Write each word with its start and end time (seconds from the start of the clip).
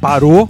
parou, 0.00 0.48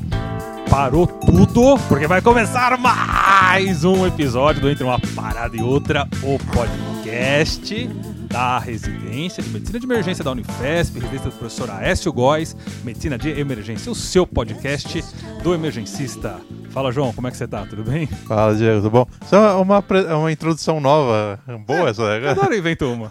parou 0.69 1.07
tudo, 1.07 1.79
porque 1.89 2.07
vai 2.07 2.21
começar 2.21 2.77
mais 2.79 3.83
um 3.85 4.07
episódio 4.07 4.61
do 4.61 4.71
Entre 4.71 4.85
uma 4.85 5.01
Parada 5.15 5.57
e 5.57 5.63
Outra, 5.63 6.07
o 6.23 6.39
podcast 6.53 7.89
da 8.29 8.59
residência 8.59 9.43
de 9.43 9.49
medicina 9.49 9.81
de 9.81 9.87
emergência 9.87 10.23
da 10.23 10.33
Unifesp, 10.33 10.99
residência 10.99 11.31
do 11.31 11.37
professor 11.37 11.71
Aécio 11.71 12.13
Góes, 12.13 12.55
medicina 12.85 13.17
de 13.17 13.31
emergência, 13.31 13.91
o 13.91 13.95
seu 13.95 14.27
podcast 14.27 15.03
do 15.43 15.55
emergencista. 15.55 16.39
Fala, 16.79 16.93
João, 16.93 17.13
como 17.13 17.27
é 17.27 17.33
que 17.33 17.37
você 17.37 17.49
tá? 17.49 17.67
Tudo 17.67 17.83
bem? 17.83 18.07
Fala, 18.07 18.55
Diego, 18.55 18.77
tudo 18.77 18.91
bom? 18.91 19.07
Isso 19.21 19.35
é 19.35 19.53
uma, 19.55 19.85
uma 20.17 20.31
introdução 20.31 20.79
nova, 20.79 21.43
boa 21.67 21.89
essa, 21.89 22.21
né? 22.21 22.29
Agora 22.29 22.57
invento 22.57 22.87
uma. 22.87 23.11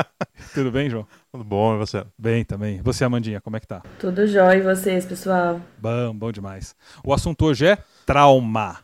Tudo 0.52 0.70
bem, 0.70 0.90
João? 0.90 1.06
Tudo 1.32 1.42
bom, 1.42 1.74
e 1.74 1.78
você? 1.78 2.04
Bem 2.18 2.44
também. 2.44 2.82
Você, 2.82 3.04
Amandinha, 3.04 3.40
como 3.40 3.56
é 3.56 3.60
que 3.60 3.66
tá? 3.66 3.82
Tudo 3.98 4.26
jóia 4.26 4.58
e 4.58 4.60
vocês, 4.60 5.06
pessoal? 5.06 5.62
Bom, 5.78 6.14
bom 6.14 6.30
demais. 6.30 6.76
O 7.02 7.14
assunto 7.14 7.46
hoje 7.46 7.64
é 7.64 7.78
trauma. 8.04 8.80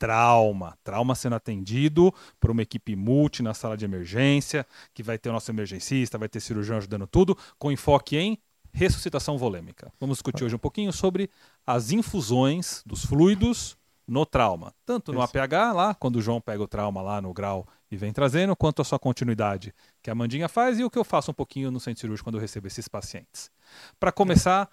Trauma. 0.00 0.76
Trauma 0.82 1.14
sendo 1.14 1.36
atendido 1.36 2.12
por 2.40 2.50
uma 2.50 2.62
equipe 2.62 2.96
multi 2.96 3.40
na 3.40 3.54
sala 3.54 3.76
de 3.76 3.84
emergência, 3.84 4.66
que 4.92 5.00
vai 5.00 5.16
ter 5.16 5.28
o 5.28 5.32
nosso 5.32 5.48
emergencista, 5.48 6.18
vai 6.18 6.28
ter 6.28 6.40
cirurgião 6.40 6.78
ajudando 6.78 7.06
tudo, 7.06 7.38
com 7.56 7.70
enfoque 7.70 8.16
em 8.16 8.36
ressuscitação 8.76 9.38
volêmica. 9.38 9.90
Vamos 9.98 10.18
discutir 10.18 10.44
hoje 10.44 10.54
um 10.54 10.58
pouquinho 10.58 10.92
sobre 10.92 11.30
as 11.66 11.92
infusões 11.92 12.82
dos 12.84 13.06
fluidos 13.06 13.74
no 14.06 14.24
trauma. 14.24 14.72
Tanto 14.84 15.12
no 15.12 15.22
Isso. 15.22 15.36
APH, 15.36 15.72
lá, 15.74 15.94
quando 15.94 16.16
o 16.16 16.22
João 16.22 16.40
pega 16.40 16.62
o 16.62 16.68
trauma 16.68 17.02
lá 17.02 17.20
no 17.20 17.32
grau 17.32 17.66
e 17.90 17.96
vem 17.96 18.12
trazendo, 18.12 18.54
quanto 18.54 18.80
a 18.82 18.84
sua 18.84 18.98
continuidade, 18.98 19.74
que 20.02 20.10
a 20.10 20.14
Mandinha 20.14 20.48
faz, 20.48 20.78
e 20.78 20.84
o 20.84 20.90
que 20.90 20.98
eu 20.98 21.04
faço 21.04 21.30
um 21.30 21.34
pouquinho 21.34 21.70
no 21.70 21.80
centro 21.80 22.00
cirúrgico 22.00 22.26
quando 22.26 22.36
eu 22.36 22.40
recebo 22.40 22.66
esses 22.66 22.86
pacientes. 22.88 23.50
Para 23.98 24.12
começar, 24.12 24.68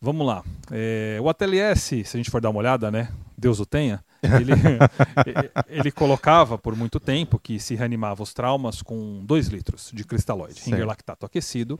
vamos 0.00 0.26
lá. 0.26 0.44
É, 0.70 1.18
o 1.20 1.28
ATLS, 1.28 2.04
se 2.04 2.16
a 2.16 2.18
gente 2.18 2.30
for 2.30 2.40
dar 2.40 2.50
uma 2.50 2.58
olhada, 2.60 2.90
né? 2.90 3.10
Deus 3.36 3.58
o 3.58 3.66
tenha, 3.66 4.04
ele, 4.22 4.52
ele 5.68 5.90
colocava 5.90 6.56
por 6.56 6.76
muito 6.76 7.00
tempo 7.00 7.38
que 7.38 7.58
se 7.58 7.74
reanimava 7.74 8.22
os 8.22 8.32
traumas 8.32 8.82
com 8.82 9.24
2 9.24 9.48
litros 9.48 9.90
de 9.92 10.04
cristalóide, 10.04 10.54
Certo. 10.60 10.70
ringer 10.70 10.86
lactato 10.86 11.26
aquecido. 11.26 11.78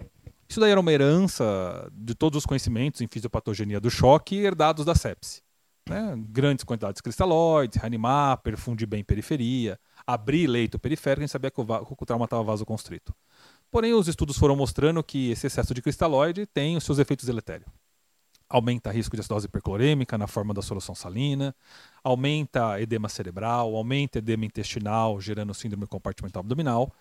Isso 0.48 0.60
daí 0.60 0.70
era 0.70 0.80
uma 0.80 0.92
herança 0.92 1.90
de 1.92 2.14
todos 2.14 2.38
os 2.38 2.46
conhecimentos 2.46 3.00
em 3.00 3.08
fisiopatogenia 3.08 3.80
do 3.80 3.90
choque 3.90 4.36
herdados 4.36 4.84
da 4.84 4.94
sepse. 4.94 5.43
Né? 5.88 6.14
Grandes 6.30 6.64
quantidades 6.64 6.98
de 6.98 7.02
cristalóides, 7.02 7.78
reanimar, 7.78 8.38
perfundir 8.38 8.86
bem 8.86 9.04
periferia, 9.04 9.78
abrir 10.06 10.46
leito 10.46 10.78
periférico, 10.78 11.20
gente 11.20 11.30
sabia 11.30 11.50
que 11.50 11.60
o, 11.60 11.64
que 11.64 12.02
o 12.02 12.06
trauma 12.06 12.24
estava 12.24 12.42
vasoconstrito. 12.42 13.14
Porém, 13.70 13.92
os 13.92 14.08
estudos 14.08 14.38
foram 14.38 14.56
mostrando 14.56 15.02
que 15.02 15.30
esse 15.30 15.46
excesso 15.46 15.74
de 15.74 15.82
cristalóide 15.82 16.46
tem 16.46 16.76
os 16.76 16.84
seus 16.84 16.98
efeitos 16.98 17.26
deletérios. 17.26 17.68
Aumenta 18.48 18.90
risco 18.90 19.16
de 19.16 19.20
acidose 19.20 19.46
hiperclorêmica 19.46 20.16
na 20.16 20.26
forma 20.26 20.54
da 20.54 20.62
solução 20.62 20.94
salina, 20.94 21.54
aumenta 22.02 22.80
edema 22.80 23.08
cerebral, 23.08 23.74
aumenta 23.74 24.18
edema 24.18 24.44
intestinal, 24.44 25.20
gerando 25.20 25.52
síndrome 25.52 25.86
compartimental 25.86 26.40
abdominal, 26.40 26.92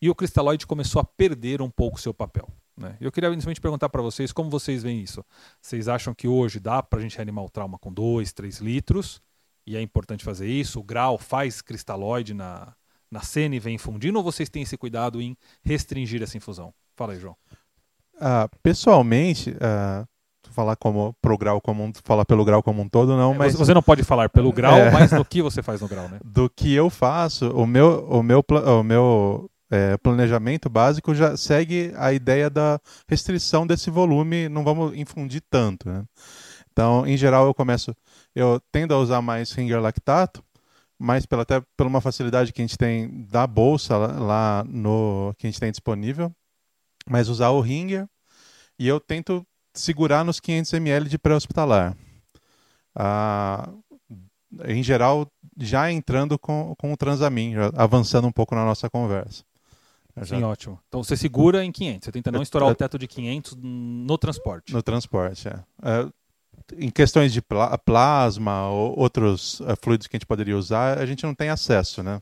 e 0.00 0.08
o 0.08 0.14
cristalóide 0.14 0.66
começou 0.66 1.00
a 1.00 1.04
perder 1.04 1.60
um 1.60 1.70
pouco 1.70 2.00
seu 2.00 2.14
papel. 2.14 2.48
Né? 2.82 2.96
Eu 3.00 3.10
queria 3.12 3.30
inicialmente 3.30 3.60
perguntar 3.60 3.88
para 3.88 4.02
vocês 4.02 4.32
como 4.32 4.50
vocês 4.50 4.82
veem 4.82 5.00
isso. 5.00 5.24
Vocês 5.60 5.88
acham 5.88 6.12
que 6.14 6.26
hoje 6.28 6.58
dá 6.60 6.82
para 6.82 6.98
a 6.98 7.02
gente 7.02 7.16
reanimar 7.16 7.44
o 7.44 7.50
trauma 7.50 7.78
com 7.78 7.92
2, 7.92 8.32
3 8.32 8.58
litros? 8.58 9.22
E 9.66 9.76
é 9.76 9.80
importante 9.80 10.24
fazer 10.24 10.48
isso? 10.48 10.80
O 10.80 10.82
grau 10.82 11.16
faz 11.16 11.62
cristalóide 11.62 12.34
na, 12.34 12.74
na 13.10 13.20
cena 13.20 13.54
e 13.54 13.60
vem 13.60 13.76
infundindo? 13.76 14.18
Ou 14.18 14.24
vocês 14.24 14.48
têm 14.48 14.62
esse 14.64 14.76
cuidado 14.76 15.20
em 15.22 15.36
restringir 15.62 16.22
essa 16.22 16.36
infusão? 16.36 16.74
Fala 16.96 17.12
aí, 17.12 17.20
João. 17.20 17.36
Ah, 18.20 18.48
pessoalmente, 18.62 19.56
ah, 19.60 20.04
falar 20.50 20.76
como 20.76 21.14
pro 21.22 21.38
grau 21.38 21.60
como 21.60 21.82
um, 21.84 21.92
falar 22.04 22.24
pelo 22.24 22.44
grau 22.44 22.62
como 22.62 22.82
um 22.82 22.88
todo 22.88 23.16
não, 23.16 23.32
É, 23.34 23.38
mas 23.38 23.54
você- 23.54 23.72
não 23.72 23.82
pode 23.82 24.02
falar 24.02 24.28
pelo 24.28 24.52
grau, 24.52 24.74
É. 24.76 24.90
mas 24.90 25.10
do 25.10 25.24
que 25.24 25.40
você 25.40 25.62
faz 25.62 25.80
no 25.80 25.88
grau, 25.88 26.08
né? 26.08 26.18
do 26.24 26.50
que 26.50 26.72
eu 26.74 26.90
faço, 26.90 27.48
o 27.50 27.66
meu 27.66 28.04
o 28.08 28.22
meu 28.22 28.44
o 28.50 28.82
meu 28.82 29.50
é, 29.72 29.96
planejamento 29.96 30.68
básico 30.68 31.14
já 31.14 31.34
segue 31.34 31.94
a 31.96 32.12
ideia 32.12 32.50
da 32.50 32.78
restrição 33.08 33.66
desse 33.66 33.90
volume, 33.90 34.46
não 34.46 34.62
vamos 34.62 34.94
infundir 34.94 35.42
tanto, 35.48 35.88
né? 35.88 36.04
Então, 36.70 37.06
em 37.06 37.16
geral, 37.16 37.46
eu 37.46 37.54
começo, 37.54 37.96
eu 38.34 38.60
tendo 38.70 38.92
a 38.92 38.98
usar 38.98 39.22
mais 39.22 39.50
ringer 39.52 39.80
lactato, 39.80 40.44
mas 40.98 41.24
pela, 41.24 41.42
até 41.42 41.62
por 41.74 41.86
uma 41.86 42.02
facilidade 42.02 42.52
que 42.52 42.60
a 42.60 42.64
gente 42.64 42.76
tem 42.76 43.24
da 43.30 43.46
bolsa 43.46 43.96
lá, 43.96 44.62
no 44.68 45.34
que 45.38 45.46
a 45.46 45.50
gente 45.50 45.60
tem 45.60 45.70
disponível, 45.70 46.30
mas 47.08 47.30
usar 47.30 47.48
o 47.48 47.60
ringer 47.62 48.06
e 48.78 48.86
eu 48.86 49.00
tento 49.00 49.42
segurar 49.74 50.22
nos 50.22 50.38
500 50.38 50.74
ml 50.74 51.08
de 51.08 51.18
pré-hospitalar. 51.18 51.96
Ah, 52.94 53.70
em 54.66 54.82
geral, 54.82 55.26
já 55.58 55.90
entrando 55.90 56.38
com, 56.38 56.74
com 56.78 56.92
o 56.92 56.96
transamin, 56.96 57.54
avançando 57.74 58.28
um 58.28 58.32
pouco 58.32 58.54
na 58.54 58.66
nossa 58.66 58.90
conversa. 58.90 59.42
Já- 60.18 60.36
Sim, 60.36 60.42
ótimo. 60.42 60.78
Então 60.88 61.02
você 61.02 61.16
segura 61.16 61.64
em 61.64 61.72
500. 61.72 62.04
Você 62.06 62.12
tenta 62.12 62.30
não 62.30 62.42
estourar 62.42 62.68
o 62.68 62.74
teto 62.74 62.98
de 62.98 63.06
500 63.06 63.56
no 63.56 64.18
transporte. 64.18 64.72
No 64.72 64.82
transporte, 64.82 65.48
é. 65.48 65.64
É, 65.82 66.08
em 66.76 66.90
questões 66.90 67.32
de 67.32 67.40
pla- 67.40 67.76
plasma 67.78 68.68
ou 68.68 68.98
outros 68.98 69.60
eh, 69.62 69.74
fluidos 69.82 70.06
que 70.06 70.16
a 70.16 70.18
gente 70.18 70.26
poderia 70.26 70.56
usar, 70.56 70.98
a 70.98 71.06
gente 71.06 71.24
não 71.24 71.34
tem 71.34 71.48
acesso, 71.48 72.02
né? 72.02 72.20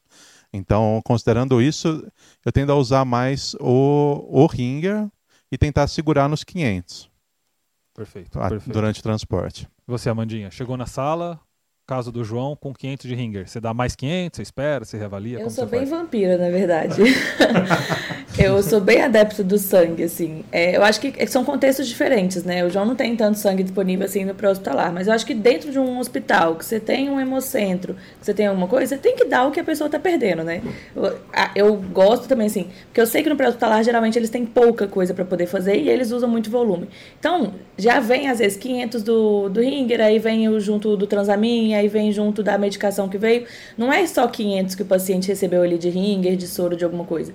Então, 0.52 1.00
considerando 1.04 1.60
isso, 1.60 2.06
eu 2.44 2.52
tendo 2.52 2.72
a 2.72 2.76
usar 2.76 3.04
mais 3.04 3.54
o, 3.60 4.26
o 4.28 4.46
ringer 4.46 5.08
e 5.50 5.58
tentar 5.58 5.86
segurar 5.88 6.28
nos 6.28 6.42
500 6.44 7.10
Perfeito, 7.94 8.38
ah, 8.40 8.48
perfeito. 8.48 8.72
durante 8.72 9.00
o 9.00 9.02
transporte. 9.02 9.68
Você, 9.86 10.08
Amandinha, 10.08 10.50
chegou 10.50 10.76
na 10.76 10.86
sala, 10.86 11.40
caso 11.90 12.12
do 12.12 12.22
João, 12.22 12.54
com 12.54 12.72
500 12.72 13.08
de 13.08 13.14
ringer. 13.16 13.48
Você 13.48 13.58
dá 13.58 13.74
mais 13.74 13.96
500, 13.96 14.36
você 14.36 14.42
espera, 14.42 14.84
você 14.84 14.96
reavalia? 14.96 15.40
Eu 15.40 15.50
sou 15.50 15.66
bem 15.66 15.80
faz? 15.80 15.90
vampira, 15.90 16.38
na 16.38 16.48
verdade. 16.48 17.02
eu 18.38 18.62
sou 18.62 18.80
bem 18.80 19.02
adepto 19.02 19.42
do 19.42 19.58
sangue, 19.58 20.04
assim. 20.04 20.44
É, 20.52 20.76
eu 20.76 20.84
acho 20.84 21.00
que 21.00 21.26
são 21.26 21.44
contextos 21.44 21.88
diferentes, 21.88 22.44
né? 22.44 22.64
O 22.64 22.70
João 22.70 22.86
não 22.86 22.94
tem 22.94 23.16
tanto 23.16 23.38
sangue 23.38 23.64
disponível 23.64 24.06
assim 24.06 24.24
no 24.24 24.36
pré-hospitalar, 24.36 24.92
mas 24.92 25.08
eu 25.08 25.12
acho 25.12 25.26
que 25.26 25.34
dentro 25.34 25.72
de 25.72 25.80
um 25.80 25.98
hospital, 25.98 26.54
que 26.54 26.64
você 26.64 26.78
tem 26.78 27.10
um 27.10 27.18
hemocentro, 27.18 27.94
que 28.20 28.24
você 28.24 28.32
tem 28.32 28.46
alguma 28.46 28.68
coisa, 28.68 28.94
você 28.94 28.96
tem 28.96 29.16
que 29.16 29.24
dar 29.24 29.48
o 29.48 29.50
que 29.50 29.58
a 29.58 29.64
pessoa 29.64 29.90
tá 29.90 29.98
perdendo, 29.98 30.44
né? 30.44 30.62
Eu, 30.94 31.18
eu 31.56 31.74
gosto 31.74 32.28
também, 32.28 32.46
assim, 32.46 32.68
porque 32.86 33.00
eu 33.00 33.06
sei 33.06 33.24
que 33.24 33.28
no 33.28 33.34
pré-hospitalar, 33.34 33.82
geralmente, 33.82 34.16
eles 34.16 34.30
têm 34.30 34.46
pouca 34.46 34.86
coisa 34.86 35.12
para 35.12 35.24
poder 35.24 35.46
fazer 35.46 35.76
e 35.76 35.88
eles 35.88 36.12
usam 36.12 36.28
muito 36.28 36.52
volume. 36.52 36.88
Então, 37.18 37.54
já 37.76 37.98
vem, 37.98 38.28
às 38.28 38.38
vezes, 38.38 38.56
500 38.58 39.02
do, 39.02 39.48
do 39.48 39.60
ringer, 39.60 40.00
aí 40.00 40.20
vem 40.20 40.48
o 40.48 40.60
junto 40.60 40.96
do 40.96 41.04
transamin, 41.04 41.79
aí 41.80 41.88
vem 41.88 42.12
junto 42.12 42.42
da 42.42 42.56
medicação 42.56 43.08
que 43.08 43.18
veio. 43.18 43.46
Não 43.76 43.92
é 43.92 44.06
só 44.06 44.26
500 44.26 44.74
que 44.74 44.82
o 44.82 44.86
paciente 44.86 45.28
recebeu 45.28 45.62
ali 45.62 45.78
de 45.78 45.88
ringer, 45.88 46.36
de 46.36 46.46
soro, 46.46 46.76
de 46.76 46.84
alguma 46.84 47.04
coisa. 47.04 47.32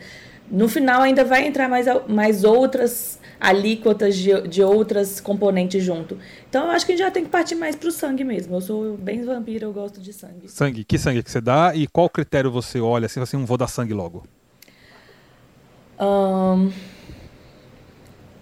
No 0.50 0.69
final, 0.69 1.01
ainda 1.01 1.23
vai 1.23 1.47
entrar 1.47 1.67
mais, 1.67 1.88
mais 2.07 2.44
outras 2.44 3.19
alíquotas 3.39 4.16
de, 4.16 4.47
de 4.47 4.63
outras 4.63 5.19
componentes 5.19 5.84
junto. 5.84 6.17
Então, 6.50 6.66
eu 6.66 6.72
acho 6.72 6.85
que 6.85 6.94
a 6.94 6.95
gente 6.95 7.05
já 7.05 7.11
tem 7.11 7.23
que 7.23 7.29
partir 7.29 7.55
mais 7.55 7.75
pro 7.75 7.91
sangue 7.91 8.23
mesmo. 8.23 8.55
Eu 8.55 8.61
sou 8.61 8.97
bem 8.97 9.23
vampira, 9.23 9.66
eu 9.66 9.73
gosto 9.73 10.00
de 10.00 10.13
sangue. 10.13 10.47
Sangue, 10.47 10.84
que 10.84 10.97
sangue 10.97 11.23
que 11.23 11.31
você 11.31 11.41
dá 11.41 11.75
e 11.75 11.88
qual 11.88 12.09
critério 12.09 12.51
você 12.51 12.79
olha 12.79 13.07
assim, 13.07 13.19
assim, 13.19 13.38
não 13.38 13.45
vou 13.45 13.57
dar 13.57 13.67
sangue 13.67 13.94
logo? 13.94 14.25
Ahn, 16.00 16.69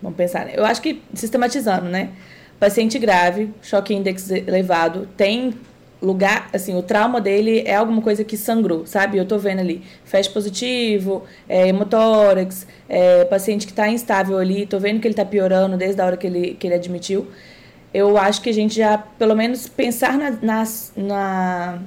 vamos 0.01 0.17
pensar, 0.17 0.45
né? 0.45 0.53
Eu 0.55 0.65
acho 0.65 0.81
que, 0.81 1.01
sistematizando, 1.13 1.87
né? 1.87 2.11
Paciente 2.59 2.97
grave, 2.99 3.53
choque 3.61 3.93
index 3.93 4.29
elevado, 4.29 5.07
tem 5.17 5.53
lugar, 6.03 6.49
assim, 6.53 6.75
o 6.77 6.81
trauma 6.81 7.21
dele 7.21 7.63
é 7.65 7.75
alguma 7.75 8.01
coisa 8.01 8.23
que 8.23 8.35
sangrou, 8.35 8.85
sabe? 8.85 9.17
Eu 9.17 9.25
tô 9.25 9.37
vendo 9.37 9.59
ali, 9.59 9.81
flash 10.03 10.27
positivo, 10.27 11.23
é, 11.47 11.67
hemotórax, 11.69 12.67
é, 12.89 13.23
paciente 13.25 13.65
que 13.65 13.73
tá 13.73 13.87
instável 13.87 14.37
ali, 14.37 14.65
tô 14.65 14.79
vendo 14.79 14.99
que 14.99 15.07
ele 15.07 15.15
tá 15.15 15.23
piorando 15.25 15.77
desde 15.77 16.01
a 16.01 16.05
hora 16.05 16.17
que 16.17 16.27
ele, 16.27 16.55
que 16.59 16.67
ele 16.67 16.73
admitiu. 16.75 17.27
Eu 17.93 18.17
acho 18.17 18.41
que 18.41 18.49
a 18.49 18.53
gente 18.53 18.75
já, 18.75 18.97
pelo 18.97 19.35
menos, 19.35 19.67
pensar 19.67 20.17
na, 20.17 20.31
nas- 20.41 20.91
na 20.97 21.79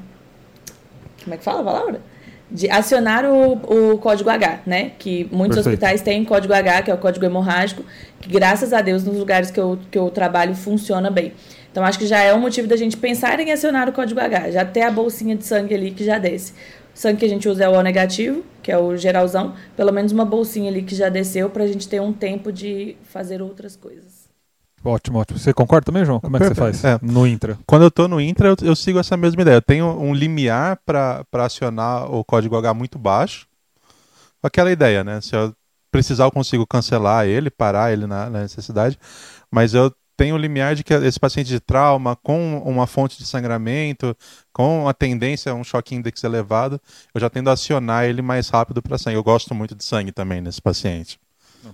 como 1.22 1.34
é 1.34 1.36
que 1.38 1.44
fala 1.44 1.60
a 1.60 1.64
palavra? 1.64 2.00
De 2.48 2.70
acionar 2.70 3.24
o, 3.24 3.92
o 3.94 3.98
código 3.98 4.30
H, 4.30 4.60
né? 4.64 4.92
Que 4.98 5.28
muitos 5.32 5.56
Perfeito. 5.56 5.74
hospitais 5.74 6.00
têm 6.02 6.24
código 6.24 6.54
H, 6.54 6.82
que 6.82 6.90
é 6.90 6.94
o 6.94 6.98
código 6.98 7.26
hemorrágico, 7.26 7.84
que 8.20 8.28
graças 8.30 8.72
a 8.72 8.80
Deus 8.80 9.02
nos 9.02 9.16
lugares 9.18 9.50
que 9.50 9.58
eu, 9.58 9.76
que 9.90 9.98
eu 9.98 10.08
trabalho 10.10 10.54
funciona 10.54 11.10
bem. 11.10 11.32
Então 11.76 11.84
acho 11.84 11.98
que 11.98 12.06
já 12.06 12.22
é 12.22 12.32
um 12.32 12.40
motivo 12.40 12.66
da 12.66 12.74
gente 12.74 12.96
pensar 12.96 13.38
em 13.38 13.52
acionar 13.52 13.86
o 13.86 13.92
código 13.92 14.18
H, 14.18 14.50
já 14.50 14.64
ter 14.64 14.80
a 14.80 14.90
bolsinha 14.90 15.36
de 15.36 15.44
sangue 15.44 15.74
ali 15.74 15.90
que 15.90 16.02
já 16.02 16.18
desce. 16.18 16.54
O 16.94 16.98
sangue 16.98 17.18
que 17.18 17.26
a 17.26 17.28
gente 17.28 17.46
usa 17.46 17.64
é 17.64 17.68
o 17.68 17.78
O 17.78 17.82
negativo, 17.82 18.42
que 18.62 18.72
é 18.72 18.78
o 18.78 18.96
geralzão, 18.96 19.54
pelo 19.76 19.92
menos 19.92 20.10
uma 20.10 20.24
bolsinha 20.24 20.70
ali 20.70 20.82
que 20.82 20.94
já 20.94 21.10
desceu 21.10 21.50
pra 21.50 21.66
gente 21.66 21.86
ter 21.86 22.00
um 22.00 22.14
tempo 22.14 22.50
de 22.50 22.96
fazer 23.04 23.42
outras 23.42 23.76
coisas. 23.76 24.26
Ótimo, 24.82 25.18
ótimo. 25.18 25.38
Você 25.38 25.52
concorda 25.52 25.84
também, 25.84 26.02
João? 26.02 26.18
Como 26.18 26.34
é 26.38 26.40
que 26.40 26.46
você 26.46 26.54
faz 26.54 26.80
Perfeito. 26.80 27.04
no 27.12 27.26
intra? 27.26 27.58
Quando 27.66 27.82
eu 27.82 27.88
estou 27.88 28.08
no 28.08 28.18
Intra, 28.18 28.48
eu, 28.48 28.56
eu 28.62 28.74
sigo 28.74 28.98
essa 28.98 29.14
mesma 29.14 29.42
ideia. 29.42 29.56
Eu 29.56 29.62
tenho 29.62 29.86
um 30.00 30.14
limiar 30.14 30.78
para 30.82 31.26
acionar 31.34 32.10
o 32.10 32.24
código 32.24 32.56
H 32.56 32.72
muito 32.72 32.98
baixo. 32.98 33.46
Com 34.40 34.46
aquela 34.46 34.72
ideia, 34.72 35.04
né? 35.04 35.20
Se 35.20 35.36
eu 35.36 35.52
precisar, 35.90 36.24
eu 36.24 36.32
consigo 36.32 36.66
cancelar 36.66 37.26
ele, 37.26 37.50
parar 37.50 37.92
ele 37.92 38.06
na, 38.06 38.30
na 38.30 38.40
necessidade. 38.40 38.98
Mas 39.50 39.74
eu 39.74 39.92
tem 40.16 40.32
o 40.32 40.36
limiar 40.36 40.74
de 40.74 40.82
que 40.82 40.94
esse 40.94 41.20
paciente 41.20 41.48
de 41.48 41.60
trauma, 41.60 42.16
com 42.16 42.58
uma 42.58 42.86
fonte 42.86 43.18
de 43.18 43.26
sangramento, 43.26 44.16
com 44.52 44.88
a 44.88 44.94
tendência 44.94 45.52
a 45.52 45.54
um 45.54 45.62
choque 45.62 45.94
index 45.94 46.24
elevado, 46.24 46.80
eu 47.14 47.20
já 47.20 47.28
tendo 47.28 47.50
a 47.50 47.52
acionar 47.52 48.04
ele 48.04 48.22
mais 48.22 48.48
rápido 48.48 48.80
para 48.80 48.96
sangue. 48.96 49.16
Eu 49.16 49.22
gosto 49.22 49.54
muito 49.54 49.74
de 49.74 49.84
sangue 49.84 50.10
também 50.10 50.40
nesse 50.40 50.62
paciente. 50.62 51.20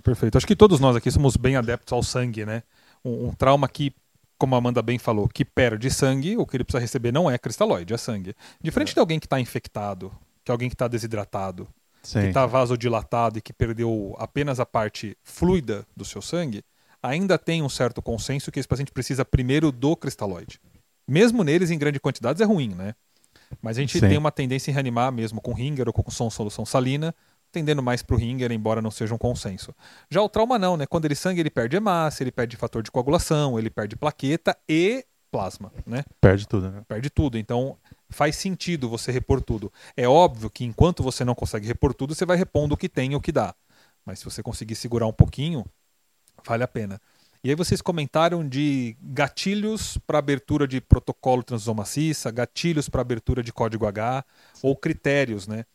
Perfeito. 0.03 0.37
Acho 0.37 0.47
que 0.47 0.55
todos 0.55 0.79
nós 0.79 0.95
aqui 0.95 1.09
somos 1.09 1.37
bem 1.37 1.55
adeptos 1.55 1.93
ao 1.93 2.03
sangue, 2.03 2.45
né? 2.45 2.63
Um, 3.05 3.27
um 3.27 3.33
trauma 3.33 3.67
que, 3.69 3.93
como 4.37 4.55
a 4.55 4.57
Amanda 4.57 4.81
bem 4.81 4.97
falou, 4.97 5.29
que 5.29 5.45
perde 5.45 5.89
sangue, 5.89 6.35
o 6.35 6.45
que 6.45 6.57
ele 6.57 6.63
precisa 6.63 6.81
receber 6.81 7.11
não 7.11 7.29
é 7.29 7.37
cristalóide, 7.37 7.93
é 7.93 7.97
sangue. 7.97 8.35
Diferente 8.61 8.91
é. 8.91 8.93
de 8.95 8.99
alguém 8.99 9.19
que 9.19 9.25
está 9.25 9.39
infectado, 9.39 10.11
que 10.43 10.51
é 10.51 10.53
alguém 10.53 10.67
que 10.67 10.75
está 10.75 10.87
desidratado, 10.87 11.67
Sim. 12.01 12.21
que 12.21 12.27
está 12.27 12.45
vasodilatado 12.45 13.37
e 13.37 13.41
que 13.41 13.53
perdeu 13.53 14.15
apenas 14.19 14.59
a 14.59 14.65
parte 14.65 15.17
fluida 15.23 15.85
do 15.95 16.03
seu 16.03 16.21
sangue, 16.21 16.63
ainda 17.03 17.37
tem 17.37 17.61
um 17.61 17.69
certo 17.69 18.01
consenso 18.01 18.49
que 18.49 18.59
esse 18.59 18.67
paciente 18.67 18.91
precisa 18.91 19.25
primeiro 19.25 19.71
do 19.71 19.95
cristalóide. 19.95 20.59
Mesmo 21.05 21.43
neles, 21.43 21.69
em 21.69 21.77
grande 21.77 21.99
quantidade, 21.99 22.41
é 22.41 22.45
ruim, 22.45 22.73
né? 22.73 22.95
Mas 23.61 23.77
a 23.77 23.81
gente 23.81 23.99
Sim. 23.99 24.07
tem 24.07 24.17
uma 24.17 24.31
tendência 24.31 24.71
em 24.71 24.73
reanimar 24.73 25.11
mesmo 25.11 25.41
com 25.41 25.53
Ringer 25.53 25.87
ou 25.87 25.93
com 25.93 26.09
solução 26.29 26.65
salina, 26.65 27.13
tendendo 27.51 27.83
mais 27.83 28.01
para 28.01 28.15
o 28.15 28.17
Ringer, 28.17 28.51
embora 28.51 28.81
não 28.81 28.89
seja 28.89 29.13
um 29.13 29.17
consenso. 29.17 29.75
Já 30.09 30.21
o 30.21 30.29
trauma 30.29 30.57
não, 30.57 30.77
né? 30.77 30.85
Quando 30.87 31.05
ele 31.05 31.13
sangue, 31.13 31.41
ele 31.41 31.49
perde 31.49 31.75
hemácia, 31.75 32.23
ele 32.23 32.31
perde 32.31 32.55
fator 32.55 32.81
de 32.81 32.89
coagulação, 32.89 33.59
ele 33.59 33.69
perde 33.69 33.95
plaqueta 33.95 34.57
e 34.67 35.05
plasma, 35.29 35.71
né? 35.85 36.03
Perde 36.21 36.47
tudo, 36.47 36.71
né? 36.71 36.81
Perde 36.87 37.09
tudo. 37.09 37.37
Então, 37.37 37.77
faz 38.09 38.35
sentido 38.35 38.89
você 38.89 39.11
repor 39.11 39.41
tudo. 39.41 39.71
É 39.95 40.07
óbvio 40.07 40.49
que 40.49 40.63
enquanto 40.63 41.03
você 41.03 41.25
não 41.25 41.35
consegue 41.35 41.67
repor 41.67 41.93
tudo, 41.93 42.15
você 42.15 42.25
vai 42.25 42.37
repondo 42.37 42.73
o 42.73 42.77
que 42.77 42.87
tem 42.87 43.11
e 43.11 43.15
o 43.15 43.21
que 43.21 43.31
dá. 43.31 43.53
Mas 44.05 44.19
se 44.19 44.25
você 44.25 44.41
conseguir 44.41 44.75
segurar 44.75 45.05
um 45.05 45.13
pouquinho, 45.13 45.65
vale 46.45 46.63
a 46.63 46.67
pena. 46.67 46.99
E 47.43 47.49
aí 47.49 47.55
vocês 47.55 47.81
comentaram 47.81 48.47
de 48.47 48.95
gatilhos 49.01 49.97
para 50.07 50.17
abertura 50.17 50.65
de 50.65 50.79
protocolo 50.79 51.43
transfusão 51.43 51.73
maciça, 51.73 52.31
gatilhos 52.31 52.87
para 52.87 53.01
abertura 53.01 53.43
de 53.43 53.51
código 53.51 53.85
H, 53.85 54.23
ou 54.61 54.77
critérios, 54.77 55.45
né? 55.45 55.65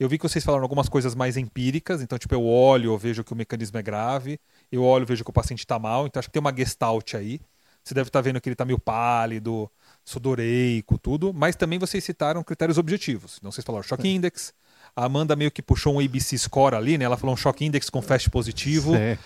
Eu 0.00 0.08
vi 0.08 0.16
que 0.16 0.26
vocês 0.26 0.42
falaram 0.42 0.62
algumas 0.62 0.88
coisas 0.88 1.14
mais 1.14 1.36
empíricas, 1.36 2.00
então, 2.00 2.18
tipo, 2.18 2.34
eu 2.34 2.44
olho, 2.46 2.92
eu 2.92 2.98
vejo 2.98 3.22
que 3.22 3.32
o 3.32 3.36
mecanismo 3.36 3.76
é 3.78 3.82
grave, 3.82 4.40
eu 4.72 4.82
olho, 4.82 5.04
vejo 5.04 5.22
que 5.22 5.30
o 5.30 5.32
paciente 5.32 5.60
está 5.60 5.78
mal, 5.78 6.06
então 6.06 6.18
acho 6.18 6.28
que 6.28 6.32
tem 6.32 6.40
uma 6.40 6.54
gestalt 6.56 7.14
aí. 7.14 7.40
Você 7.84 7.94
deve 7.94 8.08
estar 8.08 8.20
tá 8.20 8.22
vendo 8.22 8.40
que 8.40 8.48
ele 8.48 8.54
está 8.54 8.64
meio 8.64 8.78
pálido, 8.78 9.70
sudoreico, 10.04 10.98
tudo, 10.98 11.32
mas 11.34 11.56
também 11.56 11.78
vocês 11.78 12.02
citaram 12.04 12.42
critérios 12.42 12.78
objetivos. 12.78 13.36
Então, 13.38 13.52
vocês 13.52 13.64
falaram 13.64 13.82
shock 13.82 14.06
index, 14.08 14.54
a 14.98 15.04
Amanda 15.04 15.36
meio 15.36 15.50
que 15.50 15.62
puxou 15.62 15.94
um 15.94 16.00
ABC 16.00 16.36
score 16.36 16.74
ali, 16.74 16.98
né? 16.98 17.04
Ela 17.04 17.16
falou 17.16 17.32
um 17.32 17.36
shock 17.36 17.64
index 17.64 17.88
com 17.88 18.02
fast 18.02 18.28
positivo. 18.28 18.92
Né? 18.92 19.16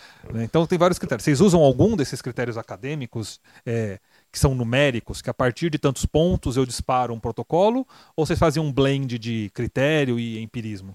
Então 0.44 0.66
tem 0.66 0.78
vários 0.78 0.98
critérios. 0.98 1.24
Vocês 1.24 1.40
usam 1.40 1.62
algum 1.62 1.96
desses 1.96 2.20
critérios 2.20 2.58
acadêmicos 2.58 3.40
é, 3.64 3.98
que 4.30 4.38
são 4.38 4.54
numéricos, 4.54 5.22
que 5.22 5.30
a 5.30 5.34
partir 5.34 5.70
de 5.70 5.78
tantos 5.78 6.04
pontos 6.04 6.58
eu 6.58 6.66
disparo 6.66 7.14
um 7.14 7.18
protocolo? 7.18 7.86
Ou 8.14 8.26
vocês 8.26 8.38
fazem 8.38 8.62
um 8.62 8.70
blend 8.70 9.18
de 9.18 9.50
critério 9.54 10.20
e 10.20 10.42
empirismo? 10.42 10.94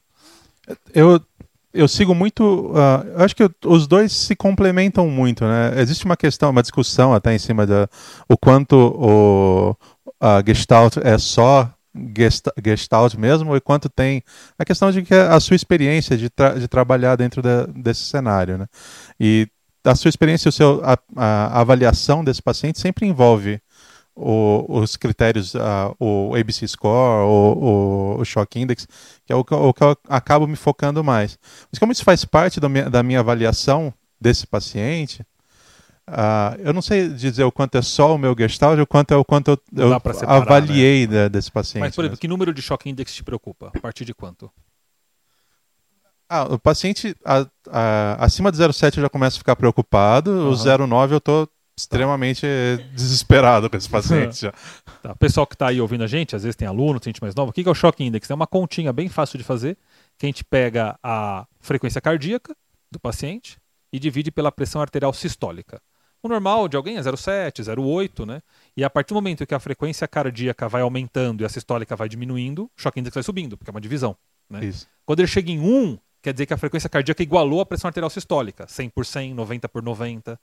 Eu, 0.94 1.20
eu 1.74 1.88
sigo 1.88 2.14
muito. 2.14 2.72
Uh, 2.72 3.08
eu 3.16 3.26
acho 3.26 3.36
que 3.36 3.50
os 3.66 3.88
dois 3.88 4.12
se 4.12 4.36
complementam 4.36 5.10
muito, 5.10 5.44
né? 5.44 5.74
Existe 5.82 6.06
uma 6.06 6.16
questão, 6.16 6.52
uma 6.52 6.62
discussão 6.62 7.16
até 7.16 7.34
em 7.34 7.40
cima 7.40 7.66
da 7.66 7.90
o 8.30 8.38
quanto 8.38 8.76
o 8.76 9.76
a 10.20 10.44
Gestalt 10.46 10.98
é 10.98 11.18
só 11.18 11.72
Gestalt 12.64 13.16
mesmo, 13.16 13.56
e 13.56 13.62
quanto 13.62 13.90
tem 13.90 14.24
a 14.58 14.66
questão 14.66 14.92
de 14.92 15.02
que 15.04 15.14
a 15.14 15.40
sua 15.40 15.56
experiência 15.56 16.18
de, 16.18 16.30
tra 16.30 16.58
de 16.58 16.68
trabalhar 16.68 17.16
dentro 17.16 17.42
desse 17.76 18.02
cenário. 18.02 18.58
Né? 18.58 18.68
E 19.20 19.48
a 19.84 19.96
sua 19.96 20.10
experiência, 20.10 20.50
o 20.50 20.52
seu, 20.52 20.82
a, 20.84 20.98
a 21.16 21.62
avaliação 21.62 22.24
desse 22.24 22.42
paciente 22.42 22.80
sempre 22.80 23.06
envolve 23.06 23.62
o, 24.18 24.66
os 24.68 24.98
critérios, 24.98 25.54
uh, 25.54 25.96
o 26.00 26.36
ABC 26.36 26.68
Score, 26.68 27.24
o, 27.26 28.16
o, 28.18 28.22
o, 28.22 28.26
Shock 28.26 28.60
Index, 28.60 28.88
que 29.26 29.32
é 29.32 29.36
o, 29.36 29.42
o, 29.42 29.74
que 29.74 29.84
eu 29.84 29.96
acabo 30.10 30.48
me 30.48 30.56
focando 30.56 31.04
mais. 31.04 31.38
Mas 31.72 31.80
como 31.80 31.92
isso 31.92 32.04
faz 32.04 32.26
parte 32.26 32.60
da 32.60 32.68
minha, 32.68 32.90
da 32.90 33.04
minha 33.04 33.20
avaliação 33.20 33.94
desse 34.20 34.48
paciente, 34.48 35.24
Uh, 36.10 36.56
eu 36.60 36.72
não 36.72 36.82
sei 36.82 37.10
dizer 37.10 37.44
o 37.44 37.52
quanto 37.52 37.78
é 37.78 37.82
só 37.82 38.16
o 38.16 38.18
meu 38.18 38.34
gestalt, 38.38 38.80
o 38.80 38.88
quanto 38.88 39.14
é 39.14 39.18
o 39.18 39.26
quanto 39.26 39.52
eu, 39.52 39.60
eu 39.76 40.14
separar, 40.14 40.38
avaliei 40.38 41.06
né? 41.06 41.28
desse 41.28 41.52
paciente. 41.52 41.82
Mas, 41.82 41.96
por 41.96 42.06
exemplo, 42.06 42.20
que 42.20 42.28
número 42.30 42.54
de 42.54 42.62
choque 42.62 42.90
index 42.90 43.14
te 43.14 43.24
preocupa? 43.24 43.72
A 43.76 43.80
partir 43.80 44.06
de 44.06 44.14
quanto? 44.14 44.50
Ah, 46.30 46.44
o 46.44 46.60
paciente 46.60 47.16
a, 47.26 47.46
a, 47.70 48.26
acima 48.26 48.52
de 48.52 48.58
0,7 48.58 48.98
eu 48.98 49.04
já 49.04 49.10
começo 49.10 49.38
a 49.38 49.40
ficar 49.40 49.56
preocupado, 49.58 50.32
uhum. 50.32 50.50
o 50.50 50.54
0,9 50.54 51.12
eu 51.12 51.18
estou 51.18 51.50
extremamente 51.78 52.42
tá. 52.42 52.84
desesperado 52.96 53.70
com 53.70 53.78
esse 53.78 53.90
paciente 53.90 54.42
já. 54.42 54.54
Tá. 55.04 55.12
O 55.12 55.16
pessoal 55.16 55.46
que 55.46 55.54
está 55.54 55.68
aí 55.68 55.80
ouvindo 55.80 56.04
a 56.04 56.08
gente, 56.08 56.36
às 56.36 56.42
vezes 56.42 56.56
tem 56.56 56.68
aluno, 56.68 57.00
tem 57.00 57.12
gente 57.12 57.22
mais 57.22 57.36
nova, 57.36 57.52
o 57.52 57.54
que 57.54 57.62
é 57.62 57.70
o 57.70 57.76
choque 57.76 58.04
index? 58.04 58.30
É 58.30 58.34
uma 58.34 58.48
continha 58.48 58.92
bem 58.92 59.08
fácil 59.08 59.38
de 59.38 59.44
fazer, 59.44 59.78
que 60.18 60.26
a 60.26 60.28
gente 60.28 60.44
pega 60.44 60.98
a 61.04 61.46
frequência 61.60 62.02
cardíaca 62.02 62.56
do 62.92 63.00
paciente 63.00 63.58
e 63.94 64.00
divide 64.00 64.32
pela 64.32 64.52
pressão 64.52 64.82
arterial 64.82 65.14
sistólica. 65.14 65.80
O 66.28 66.30
normal 66.30 66.68
de 66.68 66.76
alguém 66.76 66.98
é 66.98 67.00
0,7, 67.00 67.64
0,8, 67.64 68.26
né? 68.26 68.42
E 68.76 68.84
a 68.84 68.90
partir 68.90 69.14
do 69.14 69.16
momento 69.16 69.48
que 69.48 69.56
a 69.56 69.60
frequência 69.60 70.06
cardíaca 70.10 70.68
vai 70.68 70.82
aumentando 70.82 71.42
e 71.42 71.46
a 71.46 71.50
sistólica 71.50 71.96
vai 71.96 72.10
diminuindo, 72.10 72.66
o 72.66 72.72
choque 72.76 73.00
index 73.00 73.14
vai 73.14 73.24
subindo, 73.24 73.58
porque 73.58 73.70
é 73.70 73.74
uma 73.74 73.80
divisão. 73.80 74.14
Né? 74.50 74.66
Isso. 74.66 74.88
Quando 75.06 75.22
ele 75.22 75.28
chega 75.28 75.50
em 75.50 75.58
1, 75.58 75.98
quer 76.22 76.34
dizer 76.34 76.46
que 76.46 76.54
a 76.54 76.58
frequência 76.58 76.90
cardíaca 76.90 77.24
igualou 77.24 77.62
a 77.62 77.66
pressão 77.66 77.88
arterial 77.88 78.10
sistólica, 78.10 78.68
100 78.68 78.90
por 78.90 79.06
100, 79.06 79.34
90 79.34 79.70
por 79.70 79.82
90. 79.82 80.38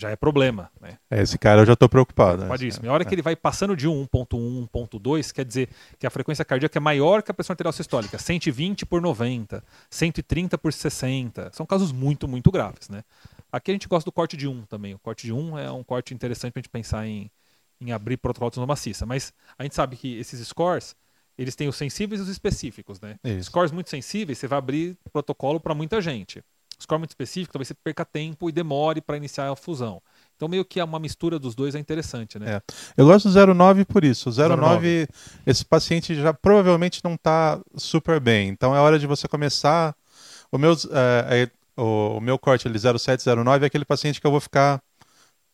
Já 0.00 0.10
é 0.10 0.14
problema. 0.14 0.70
Né? 0.80 0.96
É, 1.10 1.20
esse 1.20 1.36
cara 1.36 1.62
eu 1.62 1.66
já 1.66 1.72
estou 1.72 1.88
preocupado. 1.88 2.36
Preocupadíssimo. 2.36 2.84
Né? 2.84 2.90
A 2.90 2.92
hora 2.92 3.04
que 3.04 3.12
ele 3.12 3.22
vai 3.22 3.34
passando 3.34 3.74
de 3.74 3.88
1, 3.88 4.06
1.1, 4.06 4.68
1.2, 4.68 5.32
quer 5.32 5.44
dizer 5.44 5.68
que 5.98 6.06
a 6.06 6.10
frequência 6.10 6.44
cardíaca 6.44 6.78
é 6.78 6.80
maior 6.80 7.24
que 7.24 7.32
a 7.32 7.34
pressão 7.34 7.54
arterial 7.54 7.72
sistólica, 7.72 8.16
120 8.18 8.86
por 8.86 9.02
90, 9.02 9.64
130 9.90 10.56
por 10.56 10.72
60. 10.72 11.50
São 11.52 11.66
casos 11.66 11.90
muito, 11.90 12.28
muito 12.28 12.52
graves. 12.52 12.88
Né? 12.88 13.02
Aqui 13.50 13.70
a 13.70 13.74
gente 13.74 13.88
gosta 13.88 14.04
do 14.04 14.12
corte 14.12 14.36
de 14.36 14.46
1 14.46 14.66
também. 14.66 14.94
O 14.94 14.98
corte 14.98 15.26
de 15.26 15.32
1 15.32 15.58
é 15.58 15.70
um 15.70 15.82
corte 15.82 16.12
interessante 16.14 16.52
para 16.52 16.60
a 16.60 16.62
gente 16.62 16.70
pensar 16.70 17.06
em, 17.06 17.30
em 17.80 17.92
abrir 17.92 18.16
protocolo 18.16 18.50
de 18.50 18.60
maciça. 18.66 19.06
Mas 19.06 19.32
a 19.58 19.62
gente 19.62 19.74
sabe 19.74 19.96
que 19.96 20.18
esses 20.18 20.46
scores, 20.46 20.94
eles 21.36 21.56
têm 21.56 21.68
os 21.68 21.76
sensíveis 21.76 22.20
e 22.20 22.24
os 22.24 22.28
específicos, 22.28 23.00
né? 23.00 23.16
Isso. 23.24 23.44
Scores 23.44 23.72
muito 23.72 23.90
sensíveis, 23.90 24.38
você 24.38 24.46
vai 24.46 24.58
abrir 24.58 24.96
protocolo 25.12 25.58
para 25.58 25.74
muita 25.74 26.00
gente. 26.00 26.42
Score 26.80 26.98
muito 26.98 27.10
específico, 27.10 27.52
talvez 27.52 27.68
você 27.68 27.74
perca 27.74 28.04
tempo 28.04 28.48
e 28.48 28.52
demore 28.52 29.00
para 29.00 29.16
iniciar 29.16 29.50
a 29.50 29.56
fusão. 29.56 30.00
Então, 30.36 30.46
meio 30.46 30.64
que 30.64 30.80
uma 30.80 31.00
mistura 31.00 31.36
dos 31.36 31.56
dois 31.56 31.74
é 31.74 31.78
interessante, 31.80 32.38
né? 32.38 32.56
É. 32.56 32.62
Eu 32.96 33.06
gosto 33.06 33.28
do 33.28 33.54
09 33.54 33.84
por 33.84 34.04
isso. 34.04 34.30
O 34.30 34.32
09, 34.32 34.56
09. 34.56 35.08
esse 35.44 35.64
paciente 35.64 36.14
já 36.14 36.32
provavelmente 36.32 37.00
não 37.02 37.14
está 37.14 37.60
super 37.74 38.20
bem. 38.20 38.48
Então, 38.48 38.76
é 38.76 38.78
hora 38.78 38.96
de 38.96 39.08
você 39.08 39.26
começar. 39.26 39.96
O 40.52 40.56
meu, 40.56 40.72
é, 40.92 41.42
é 41.42 41.50
o, 41.78 42.18
o 42.18 42.20
meu 42.20 42.38
corte 42.38 42.66
ali 42.66 42.78
0709 42.78 43.64
é 43.64 43.66
aquele 43.66 43.84
paciente 43.84 44.20
que 44.20 44.26
eu 44.26 44.30
vou 44.30 44.40
ficar 44.40 44.82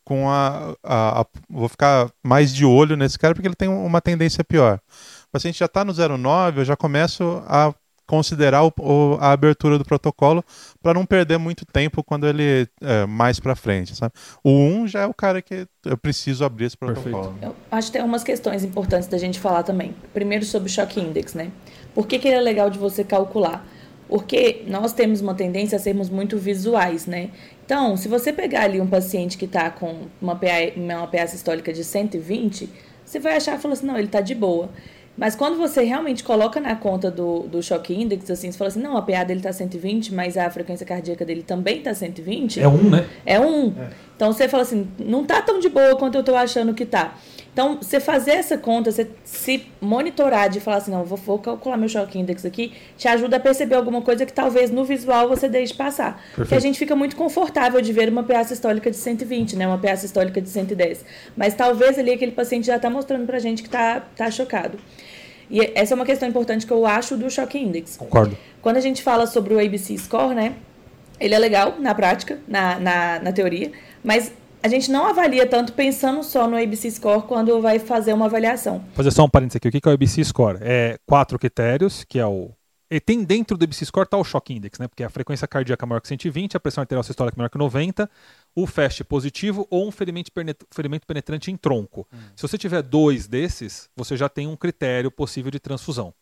com 0.03 0.29
a, 0.29 0.75
a, 0.83 1.21
a, 1.21 1.25
vou 1.49 1.67
ficar 1.67 2.09
mais 2.23 2.53
de 2.53 2.63
olho 2.63 2.95
nesse 2.95 3.17
cara 3.17 3.33
porque 3.33 3.47
ele 3.47 3.55
tem 3.55 3.67
uma 3.67 4.01
tendência 4.01 4.43
pior. 4.43 4.79
O 5.27 5.31
paciente 5.31 5.59
já 5.59 5.65
está 5.65 5.83
no 5.83 5.93
09, 5.93 6.61
eu 6.61 6.65
já 6.65 6.75
começo 6.75 7.43
a 7.47 7.73
considerar 8.07 8.63
o, 8.63 8.71
o, 8.79 9.17
a 9.19 9.31
abertura 9.31 9.79
do 9.79 9.85
protocolo 9.85 10.43
para 10.81 10.93
não 10.93 11.05
perder 11.05 11.39
muito 11.39 11.65
tempo 11.65 12.03
quando 12.03 12.27
ele 12.27 12.67
é 12.81 13.05
mais 13.07 13.39
para 13.39 13.55
frente, 13.55 13.95
sabe? 13.95 14.13
O 14.43 14.51
1 14.51 14.87
já 14.87 15.01
é 15.01 15.05
o 15.07 15.13
cara 15.13 15.41
que 15.41 15.67
eu 15.83 15.97
preciso 15.97 16.45
abrir 16.45 16.65
esse 16.65 16.77
protocolo. 16.77 17.33
Perfeito. 17.33 17.45
Eu 17.45 17.55
acho 17.71 17.87
que 17.87 17.93
tem 17.97 18.05
umas 18.05 18.23
questões 18.23 18.63
importantes 18.63 19.07
da 19.07 19.17
gente 19.17 19.39
falar 19.39 19.63
também. 19.63 19.95
Primeiro 20.13 20.45
sobre 20.45 20.69
o 20.69 20.71
choque 20.71 20.99
index, 20.99 21.33
né? 21.33 21.51
Por 21.95 22.05
que, 22.05 22.19
que 22.19 22.27
ele 22.27 22.37
é 22.37 22.41
legal 22.41 22.69
de 22.69 22.77
você 22.77 23.03
calcular? 23.03 23.65
Porque 24.07 24.63
nós 24.67 24.93
temos 24.93 25.21
uma 25.21 25.33
tendência 25.33 25.77
a 25.77 25.79
sermos 25.79 26.09
muito 26.09 26.37
visuais, 26.37 27.05
né? 27.05 27.29
Então, 27.65 27.97
se 27.97 28.07
você 28.07 28.31
pegar 28.31 28.63
ali 28.63 28.79
um 28.79 28.87
paciente 28.87 29.37
que 29.37 29.45
está 29.45 29.69
com 29.71 30.01
uma 30.21 30.35
PA, 30.35 30.47
uma 30.75 31.07
PA 31.07 31.25
sistólica 31.25 31.73
de 31.73 31.83
120, 31.83 32.69
você 33.03 33.19
vai 33.19 33.37
achar 33.37 33.57
e 33.57 33.61
falar 33.61 33.73
assim, 33.73 33.87
não, 33.87 33.97
ele 33.97 34.05
está 34.05 34.21
de 34.21 34.35
boa. 34.35 34.69
Mas 35.17 35.33
quando 35.33 35.57
você 35.57 35.81
realmente 35.83 36.23
coloca 36.23 36.59
na 36.59 36.75
conta 36.75 37.09
do, 37.09 37.43
do 37.43 37.63
choque 37.63 37.93
index, 37.93 38.29
assim, 38.29 38.51
você 38.51 38.57
fala 38.57 38.67
assim, 38.67 38.81
não, 38.81 38.97
a 38.97 39.01
PA 39.01 39.23
dele 39.23 39.39
está 39.39 39.53
120, 39.53 40.13
mas 40.13 40.37
a 40.37 40.49
frequência 40.49 40.85
cardíaca 40.85 41.23
dele 41.23 41.41
também 41.41 41.77
está 41.77 41.93
120. 41.93 42.59
É 42.59 42.67
um, 42.67 42.89
né? 42.89 43.07
É 43.25 43.39
um. 43.39 43.69
É. 43.69 43.89
Então 44.15 44.31
você 44.31 44.47
fala 44.47 44.63
assim, 44.63 44.87
não 44.97 45.21
está 45.21 45.41
tão 45.41 45.59
de 45.59 45.69
boa 45.69 45.95
quanto 45.95 46.15
eu 46.15 46.21
estou 46.21 46.35
achando 46.35 46.73
que 46.73 46.83
está. 46.83 47.15
Então, 47.55 47.77
você 47.81 48.01
fazer 48.01 48.31
essa 48.31 48.57
conta, 48.57 48.91
você 48.91 49.09
se 49.23 49.65
monitorar 49.79 50.49
de 50.49 50.59
falar 50.59 50.75
assim, 50.75 50.91
não, 50.91 51.05
vou, 51.05 51.17
vou 51.17 51.39
calcular 51.39 51.77
meu 51.77 51.87
choque 51.87 52.19
index 52.19 52.45
aqui, 52.45 52.73
te 52.97 53.07
ajuda 53.07 53.37
a 53.37 53.39
perceber 53.39 53.75
alguma 53.75 54.01
coisa 54.01 54.25
que 54.25 54.33
talvez 54.33 54.69
no 54.69 54.83
visual 54.83 55.29
você 55.29 55.47
deixe 55.47 55.73
passar. 55.73 56.15
Perfeito. 56.15 56.35
Porque 56.35 56.55
a 56.55 56.59
gente 56.59 56.77
fica 56.77 56.97
muito 56.97 57.15
confortável 57.15 57.79
de 57.79 57.93
ver 57.93 58.09
uma 58.09 58.23
PA 58.23 58.43
sistólica 58.43 58.91
de 58.91 58.97
120, 58.97 59.55
né? 59.55 59.65
Uma 59.65 59.77
PA 59.77 59.95
sistólica 59.95 60.41
de 60.41 60.49
110. 60.49 61.05
Mas 61.37 61.53
talvez 61.53 61.97
ali 61.97 62.11
aquele 62.11 62.33
paciente 62.33 62.67
já 62.67 62.75
está 62.75 62.89
mostrando 62.89 63.25
pra 63.25 63.39
gente 63.39 63.63
que 63.63 63.69
está 63.69 64.01
tá 64.01 64.29
chocado. 64.29 64.77
E 65.49 65.71
essa 65.75 65.93
é 65.93 65.95
uma 65.95 66.05
questão 66.05 66.27
importante 66.27 66.67
que 66.67 66.73
eu 66.73 66.85
acho 66.85 67.15
do 67.15 67.29
choque 67.29 67.57
index. 67.57 67.95
Concordo. 67.95 68.37
Quando 68.61 68.75
a 68.75 68.81
gente 68.81 69.01
fala 69.01 69.25
sobre 69.27 69.53
o 69.53 69.65
ABC 69.65 69.97
score, 69.97 70.35
né? 70.35 70.55
Ele 71.19 71.33
é 71.33 71.39
legal 71.39 71.75
na 71.79 71.93
prática, 71.95 72.39
na, 72.47 72.79
na, 72.79 73.19
na 73.19 73.31
teoria, 73.31 73.71
mas 74.03 74.31
a 74.61 74.67
gente 74.67 74.91
não 74.91 75.05
avalia 75.05 75.45
tanto 75.45 75.73
pensando 75.73 76.23
só 76.23 76.47
no 76.47 76.57
ABC 76.57 76.89
Score 76.91 77.23
quando 77.23 77.61
vai 77.61 77.77
fazer 77.79 78.13
uma 78.13 78.25
avaliação. 78.25 78.79
Vou 78.79 78.95
fazer 78.95 79.11
só 79.11 79.23
um 79.23 79.29
parênteses 79.29 79.57
aqui. 79.57 79.67
O 79.67 79.71
que 79.71 79.87
é 79.87 79.91
o 79.91 79.93
ABC 79.93 80.23
Score? 80.23 80.57
É 80.61 80.97
quatro 81.05 81.37
critérios, 81.37 82.03
que 82.03 82.17
é 82.19 82.25
o 82.25 82.51
e 82.89 82.99
tem 82.99 83.23
dentro 83.23 83.57
do 83.57 83.63
ABC 83.63 83.83
Score 83.85 84.07
tá 84.07 84.17
o 84.17 84.23
Shock 84.23 84.53
Index, 84.53 84.77
né? 84.77 84.87
Porque 84.87 85.03
a 85.03 85.09
frequência 85.09 85.47
cardíaca 85.47 85.85
maior 85.85 85.99
que 85.99 86.07
120, 86.07 86.55
a 86.55 86.59
pressão 86.59 86.81
arterial 86.81 87.03
sistólica 87.03 87.35
maior 87.35 87.49
que 87.49 87.57
90, 87.57 88.09
o 88.55 88.67
FAST 88.67 89.03
positivo 89.03 89.67
ou 89.69 89.87
um 89.87 89.91
ferimento, 89.91 90.31
ferimento 90.71 91.07
penetrante 91.07 91.51
em 91.51 91.57
tronco. 91.57 92.07
Hum. 92.13 92.17
Se 92.35 92.41
você 92.43 92.57
tiver 92.57 92.83
dois 92.83 93.27
desses, 93.27 93.89
você 93.95 94.15
já 94.15 94.29
tem 94.29 94.47
um 94.47 94.55
critério 94.55 95.09
possível 95.09 95.49
de 95.49 95.59
transfusão. 95.59 96.13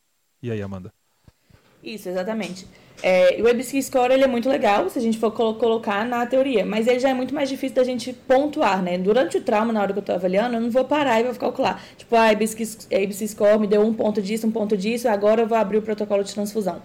E 0.42 0.50
aí, 0.52 0.62
Amanda? 0.62 0.94
Isso, 1.84 2.08
exatamente. 2.08 2.66
É, 3.02 3.38
o 3.42 3.44
WebSky 3.44 3.84
Score 3.84 4.14
ele 4.14 4.24
é 4.24 4.28
muito 4.28 4.48
legal 4.48 4.90
se 4.90 4.98
a 4.98 5.02
gente 5.02 5.18
for 5.18 5.32
colocar 5.32 6.06
na 6.06 6.26
teoria, 6.26 6.66
mas 6.66 6.88
ele 6.88 7.00
já 7.00 7.10
é 7.10 7.14
muito 7.14 7.36
mais 7.36 7.50
difícil 7.50 7.76
da 7.76 7.84
gente 7.84 8.14
pontuar, 8.14 8.82
né? 8.82 8.98
Durante 8.98 9.38
o 9.38 9.42
trauma, 9.42 9.74
na 9.74 9.82
hora 9.82 9.92
que 9.92 10.00
eu 10.00 10.02
estou 10.02 10.16
avaliando, 10.16 10.56
eu 10.56 10.62
não 10.62 10.72
vou 10.72 10.86
parar 10.86 11.20
e 11.20 11.24
vou 11.24 11.36
calcular. 11.36 11.84
Tipo, 11.98 12.16
ah, 12.16 12.30
ABC 12.30 13.28
Score 13.28 13.60
me 13.60 13.68
deu 13.68 13.82
um 13.82 13.94
ponto 13.94 14.22
disso, 14.22 14.48
um 14.48 14.52
ponto 14.52 14.78
disso, 14.78 15.10
agora 15.10 15.42
eu 15.42 15.48
vou 15.48 15.58
abrir 15.58 15.78
o 15.80 15.82
protocolo 15.82 16.24
de 16.24 16.34
transfusão. 16.34 16.82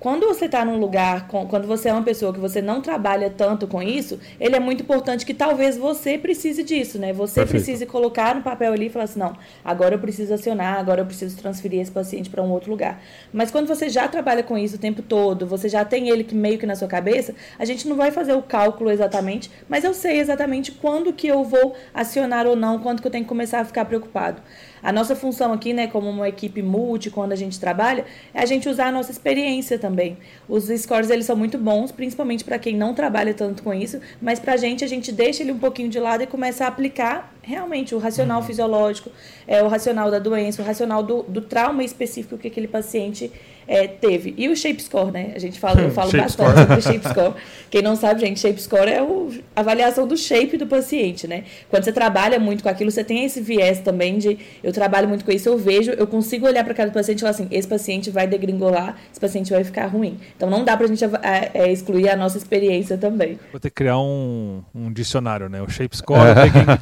Quando 0.00 0.26
você 0.26 0.46
está 0.46 0.64
num 0.64 0.78
lugar, 0.78 1.28
quando 1.28 1.66
você 1.66 1.90
é 1.90 1.92
uma 1.92 2.02
pessoa 2.02 2.32
que 2.32 2.40
você 2.40 2.62
não 2.62 2.80
trabalha 2.80 3.28
tanto 3.28 3.66
com 3.66 3.82
isso, 3.82 4.18
ele 4.40 4.56
é 4.56 4.58
muito 4.58 4.82
importante 4.82 5.26
que 5.26 5.34
talvez 5.34 5.76
você 5.76 6.16
precise 6.16 6.64
disso, 6.64 6.98
né? 6.98 7.12
Você 7.12 7.42
Perfeito. 7.42 7.62
precise 7.62 7.84
colocar 7.84 8.34
no 8.34 8.40
papel 8.40 8.72
ali 8.72 8.86
e 8.86 8.88
falar 8.88 9.04
assim, 9.04 9.18
não, 9.18 9.36
agora 9.62 9.96
eu 9.96 9.98
preciso 9.98 10.32
acionar, 10.32 10.78
agora 10.78 11.02
eu 11.02 11.04
preciso 11.04 11.36
transferir 11.36 11.82
esse 11.82 11.90
paciente 11.90 12.30
para 12.30 12.42
um 12.42 12.50
outro 12.50 12.70
lugar. 12.70 13.02
Mas 13.30 13.50
quando 13.50 13.66
você 13.66 13.90
já 13.90 14.08
trabalha 14.08 14.42
com 14.42 14.56
isso 14.56 14.76
o 14.76 14.78
tempo 14.78 15.02
todo, 15.02 15.46
você 15.46 15.68
já 15.68 15.84
tem 15.84 16.08
ele 16.08 16.24
que 16.24 16.34
meio 16.34 16.58
que 16.58 16.64
na 16.64 16.76
sua 16.76 16.88
cabeça, 16.88 17.34
a 17.58 17.66
gente 17.66 17.86
não 17.86 17.94
vai 17.94 18.10
fazer 18.10 18.32
o 18.32 18.40
cálculo 18.40 18.90
exatamente, 18.90 19.50
mas 19.68 19.84
eu 19.84 19.92
sei 19.92 20.18
exatamente 20.18 20.72
quando 20.72 21.12
que 21.12 21.26
eu 21.26 21.44
vou 21.44 21.74
acionar 21.92 22.46
ou 22.46 22.56
não, 22.56 22.78
quando 22.78 23.02
que 23.02 23.06
eu 23.06 23.12
tenho 23.12 23.24
que 23.24 23.28
começar 23.28 23.60
a 23.60 23.66
ficar 23.66 23.84
preocupado. 23.84 24.40
A 24.82 24.92
nossa 24.92 25.14
função 25.14 25.52
aqui, 25.52 25.72
né, 25.72 25.86
como 25.86 26.08
uma 26.08 26.28
equipe 26.28 26.62
multi, 26.62 27.10
quando 27.10 27.32
a 27.32 27.36
gente 27.36 27.58
trabalha, 27.58 28.04
é 28.32 28.40
a 28.40 28.46
gente 28.46 28.68
usar 28.68 28.86
a 28.86 28.92
nossa 28.92 29.10
experiência 29.10 29.78
também. 29.78 30.18
Os 30.48 30.64
scores, 30.64 31.10
eles 31.10 31.26
são 31.26 31.36
muito 31.36 31.58
bons, 31.58 31.92
principalmente 31.92 32.44
para 32.44 32.58
quem 32.58 32.76
não 32.76 32.94
trabalha 32.94 33.34
tanto 33.34 33.62
com 33.62 33.72
isso, 33.74 34.00
mas 34.20 34.38
para 34.38 34.54
a 34.54 34.56
gente, 34.56 34.84
a 34.84 34.88
gente 34.88 35.12
deixa 35.12 35.42
ele 35.42 35.52
um 35.52 35.58
pouquinho 35.58 35.88
de 35.88 35.98
lado 35.98 36.22
e 36.22 36.26
começa 36.26 36.64
a 36.64 36.68
aplicar 36.68 37.32
realmente 37.42 37.94
o 37.94 37.98
racional 37.98 38.40
uhum. 38.40 38.46
fisiológico, 38.46 39.10
é, 39.46 39.62
o 39.62 39.68
racional 39.68 40.10
da 40.10 40.18
doença, 40.18 40.62
o 40.62 40.64
racional 40.64 41.02
do, 41.02 41.22
do 41.22 41.40
trauma 41.40 41.82
específico 41.82 42.38
que 42.38 42.48
aquele 42.48 42.68
paciente 42.68 43.30
é, 43.70 43.86
teve. 43.86 44.34
E 44.36 44.48
o 44.48 44.56
Shape 44.56 44.82
Score, 44.82 45.12
né? 45.12 45.30
A 45.32 45.38
gente 45.38 45.60
fala, 45.60 45.80
eu 45.80 45.92
falo 45.92 46.10
bastante 46.10 46.32
score. 46.32 46.58
sobre 46.58 46.74
o 46.74 46.82
Shape 46.82 47.08
Score. 47.08 47.34
Quem 47.70 47.82
não 47.82 47.94
sabe, 47.94 48.20
gente, 48.20 48.40
Shape 48.40 48.60
Score 48.60 48.90
é 48.90 49.00
o, 49.00 49.30
a 49.54 49.60
avaliação 49.60 50.08
do 50.08 50.16
shape 50.16 50.56
do 50.56 50.66
paciente, 50.66 51.28
né? 51.28 51.44
Quando 51.68 51.84
você 51.84 51.92
trabalha 51.92 52.40
muito 52.40 52.64
com 52.64 52.68
aquilo, 52.68 52.90
você 52.90 53.04
tem 53.04 53.24
esse 53.24 53.40
viés 53.40 53.78
também 53.78 54.18
de 54.18 54.36
eu 54.60 54.72
trabalho 54.72 55.08
muito 55.08 55.24
com 55.24 55.30
isso, 55.30 55.48
eu 55.48 55.56
vejo, 55.56 55.92
eu 55.92 56.06
consigo 56.08 56.46
olhar 56.46 56.64
para 56.64 56.74
cada 56.74 56.90
paciente 56.90 57.18
e 57.18 57.20
falar 57.20 57.30
assim, 57.30 57.46
esse 57.52 57.68
paciente 57.68 58.10
vai 58.10 58.26
degringolar, 58.26 58.96
esse 59.08 59.20
paciente 59.20 59.52
vai 59.52 59.62
ficar 59.62 59.86
ruim. 59.86 60.18
Então 60.36 60.50
não 60.50 60.64
dá 60.64 60.76
pra 60.76 60.88
gente 60.88 61.04
é, 61.04 61.50
é, 61.54 61.72
excluir 61.72 62.08
a 62.08 62.16
nossa 62.16 62.36
experiência 62.36 62.98
também. 62.98 63.38
Vou 63.52 63.60
ter 63.60 63.70
que 63.70 63.76
criar 63.76 64.00
um, 64.00 64.64
um 64.74 64.92
dicionário, 64.92 65.48
né? 65.48 65.62
O 65.62 65.68
Shape 65.68 65.96
Score, 65.96 66.18
é. 66.26 66.76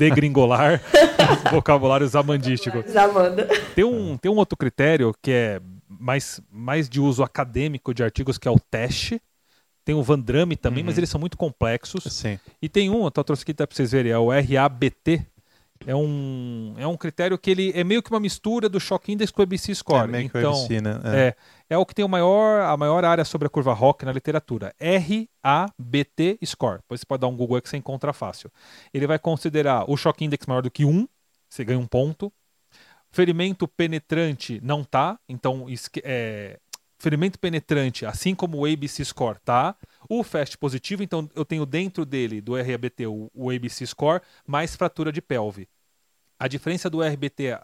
Degringolar, 0.48 0.80
vocabulário 1.52 2.06
zamandístico. 2.06 2.82
Zamanda. 2.88 3.46
Tem 3.74 3.84
um, 3.84 4.16
tem 4.16 4.30
um 4.30 4.36
outro 4.36 4.56
critério 4.56 5.14
que 5.20 5.30
é 5.30 5.60
mais, 5.88 6.40
mais 6.50 6.88
de 6.88 7.00
uso 7.00 7.22
acadêmico 7.22 7.92
de 7.92 8.02
artigos, 8.02 8.38
que 8.38 8.48
é 8.48 8.50
o 8.50 8.58
teste. 8.58 9.20
Tem 9.84 9.94
o 9.94 10.02
Vandrame 10.02 10.56
também, 10.56 10.82
uhum. 10.82 10.86
mas 10.86 10.98
eles 10.98 11.08
são 11.08 11.20
muito 11.20 11.36
complexos. 11.36 12.04
Sim. 12.04 12.38
E 12.60 12.68
tem 12.68 12.90
um, 12.90 13.04
eu 13.04 13.10
trouxe 13.10 13.42
aqui 13.42 13.54
para 13.54 13.66
vocês 13.70 13.92
verem, 13.92 14.12
é 14.12 14.18
o 14.18 14.28
RABT. 14.30 15.26
É 15.88 15.96
um, 15.96 16.74
é 16.76 16.86
um 16.86 16.98
critério 16.98 17.38
que 17.38 17.50
ele 17.50 17.72
é 17.74 17.82
meio 17.82 18.02
que 18.02 18.10
uma 18.10 18.20
mistura 18.20 18.68
do 18.68 18.78
Shock 18.78 19.10
Index 19.10 19.30
com 19.30 19.40
o 19.40 19.42
ABC 19.42 19.74
Score. 19.74 20.04
É, 20.04 20.06
meio 20.06 20.26
então, 20.26 20.38
que 20.42 20.46
o 20.46 20.50
ABC, 20.50 20.80
né? 20.82 21.00
É. 21.02 21.18
é. 21.18 21.36
é 21.70 21.78
o 21.78 21.86
que 21.86 21.94
tem 21.94 22.04
o 22.04 22.08
maior, 22.08 22.60
a 22.60 22.76
maior 22.76 23.06
área 23.06 23.24
sobre 23.24 23.46
a 23.46 23.48
curva 23.48 23.72
Rock 23.72 24.04
na 24.04 24.12
literatura. 24.12 24.74
RABT 24.78 26.40
Score. 26.44 26.80
Depois 26.82 27.00
você 27.00 27.06
pode 27.06 27.22
dar 27.22 27.28
um 27.28 27.34
Google 27.34 27.62
que 27.62 27.70
você 27.70 27.78
encontra 27.78 28.12
fácil. 28.12 28.52
Ele 28.92 29.06
vai 29.06 29.18
considerar 29.18 29.90
o 29.90 29.96
Shock 29.96 30.22
Index 30.22 30.44
maior 30.44 30.60
do 30.60 30.70
que 30.70 30.84
1, 30.84 31.08
você 31.48 31.64
ganha 31.64 31.78
um 31.78 31.86
ponto. 31.86 32.30
Ferimento 33.10 33.66
penetrante 33.66 34.60
não 34.62 34.84
tá, 34.84 35.18
então 35.26 35.68
é, 36.04 36.58
ferimento 36.98 37.38
penetrante, 37.38 38.04
assim 38.04 38.34
como 38.34 38.58
o 38.58 38.66
ABC 38.66 39.02
score 39.06 39.38
tá. 39.42 39.74
O 40.06 40.22
FAST 40.22 40.58
positivo, 40.58 41.02
então 41.02 41.30
eu 41.34 41.46
tenho 41.46 41.64
dentro 41.64 42.04
dele, 42.04 42.42
do 42.42 42.56
RABT, 42.56 43.06
o, 43.06 43.30
o 43.32 43.50
ABC 43.50 43.86
score, 43.86 44.20
mais 44.46 44.76
fratura 44.76 45.10
de 45.10 45.22
pelve. 45.22 45.66
A 46.38 46.48
diferença 46.48 46.88
do 46.88 47.02
RBT, 47.02 47.58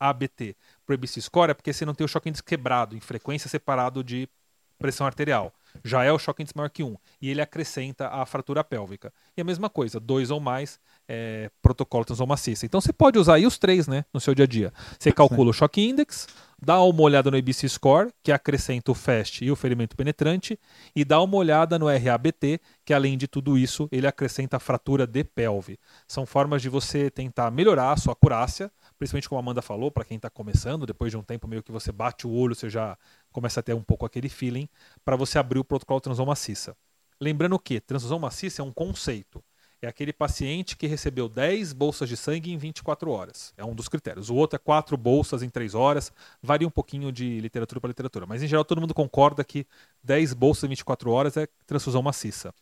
RABT 0.00 0.56
para 0.86 0.92
o 0.92 0.94
ABC 0.94 1.20
score 1.20 1.50
é 1.50 1.54
porque 1.54 1.72
você 1.72 1.84
não 1.84 1.94
tem 1.94 2.04
o 2.04 2.08
choque 2.08 2.28
índice 2.28 2.42
quebrado, 2.42 2.96
em 2.96 3.00
frequência 3.00 3.48
separado 3.48 4.02
de 4.02 4.28
pressão 4.78 5.06
arterial 5.06 5.52
já 5.84 6.04
é 6.04 6.12
o 6.12 6.18
choque 6.18 6.42
índice 6.42 6.56
maior 6.56 6.70
que 6.70 6.82
1. 6.82 6.96
E 7.20 7.30
ele 7.30 7.40
acrescenta 7.40 8.08
a 8.08 8.24
fratura 8.26 8.62
pélvica. 8.64 9.12
E 9.36 9.40
a 9.40 9.44
mesma 9.44 9.68
coisa, 9.68 10.00
dois 10.00 10.30
ou 10.30 10.40
mais, 10.40 10.80
é, 11.08 11.50
protocolo 11.62 12.04
maciça. 12.26 12.66
Então 12.66 12.80
você 12.80 12.92
pode 12.92 13.18
usar 13.18 13.34
aí 13.34 13.46
os 13.46 13.58
três 13.58 13.86
né, 13.86 14.04
no 14.12 14.20
seu 14.20 14.34
dia 14.34 14.44
a 14.44 14.48
dia. 14.48 14.72
Você 14.98 15.12
calcula 15.12 15.50
o 15.50 15.52
choque 15.52 15.80
index, 15.80 16.26
dá 16.60 16.82
uma 16.82 17.02
olhada 17.02 17.30
no 17.30 17.36
ABC 17.36 17.68
Score, 17.68 18.10
que 18.22 18.32
acrescenta 18.32 18.90
o 18.90 18.94
FAST 18.94 19.42
e 19.44 19.50
o 19.50 19.56
ferimento 19.56 19.96
penetrante, 19.96 20.58
e 20.94 21.04
dá 21.04 21.20
uma 21.20 21.36
olhada 21.36 21.78
no 21.78 21.86
RABT, 21.86 22.60
que 22.84 22.92
além 22.92 23.16
de 23.16 23.28
tudo 23.28 23.56
isso, 23.56 23.88
ele 23.92 24.06
acrescenta 24.06 24.56
a 24.56 24.60
fratura 24.60 25.06
de 25.06 25.22
pelve. 25.22 25.78
São 26.06 26.26
formas 26.26 26.60
de 26.60 26.68
você 26.68 27.10
tentar 27.10 27.50
melhorar 27.50 27.92
a 27.92 27.96
sua 27.96 28.12
acurácia, 28.12 28.70
principalmente 28.98 29.28
como 29.28 29.38
a 29.38 29.42
Amanda 29.42 29.62
falou, 29.62 29.90
para 29.90 30.04
quem 30.04 30.16
está 30.16 30.28
começando, 30.28 30.84
depois 30.86 31.10
de 31.10 31.16
um 31.16 31.22
tempo 31.22 31.46
meio 31.46 31.62
que 31.62 31.72
você 31.72 31.92
bate 31.92 32.26
o 32.26 32.30
olho, 32.30 32.54
você 32.54 32.68
já 32.68 32.98
começa 33.30 33.60
a 33.60 33.62
ter 33.62 33.74
um 33.74 33.82
pouco 33.82 34.04
aquele 34.04 34.28
feeling, 34.28 34.68
para 35.04 35.16
você 35.16 35.38
abrir 35.38 35.58
o 35.58 35.64
protocolo 35.64 36.00
de 36.00 36.04
transfusão 36.04 36.26
maciça. 36.26 36.76
Lembrando 37.20 37.58
que 37.58 37.80
transfusão 37.80 38.18
maciça 38.18 38.62
é 38.62 38.64
um 38.64 38.72
conceito. 38.72 39.42
É 39.80 39.86
aquele 39.86 40.12
paciente 40.12 40.76
que 40.76 40.88
recebeu 40.88 41.28
10 41.28 41.72
bolsas 41.72 42.08
de 42.08 42.16
sangue 42.16 42.52
em 42.52 42.58
24 42.58 43.10
horas. 43.10 43.54
É 43.56 43.64
um 43.64 43.74
dos 43.74 43.88
critérios. 43.88 44.28
O 44.28 44.34
outro 44.34 44.56
é 44.56 44.58
4 44.58 44.96
bolsas 44.96 45.40
em 45.40 45.48
3 45.48 45.74
horas. 45.74 46.12
Varia 46.42 46.66
um 46.66 46.70
pouquinho 46.70 47.12
de 47.12 47.40
literatura 47.40 47.80
para 47.80 47.88
literatura. 47.88 48.26
Mas, 48.26 48.42
em 48.42 48.48
geral, 48.48 48.64
todo 48.64 48.80
mundo 48.80 48.92
concorda 48.92 49.44
que 49.44 49.64
10 50.02 50.34
bolsas 50.34 50.64
em 50.64 50.68
24 50.70 51.10
horas 51.12 51.36
é 51.36 51.46
transfusão 51.64 52.02
maciça. 52.02 52.52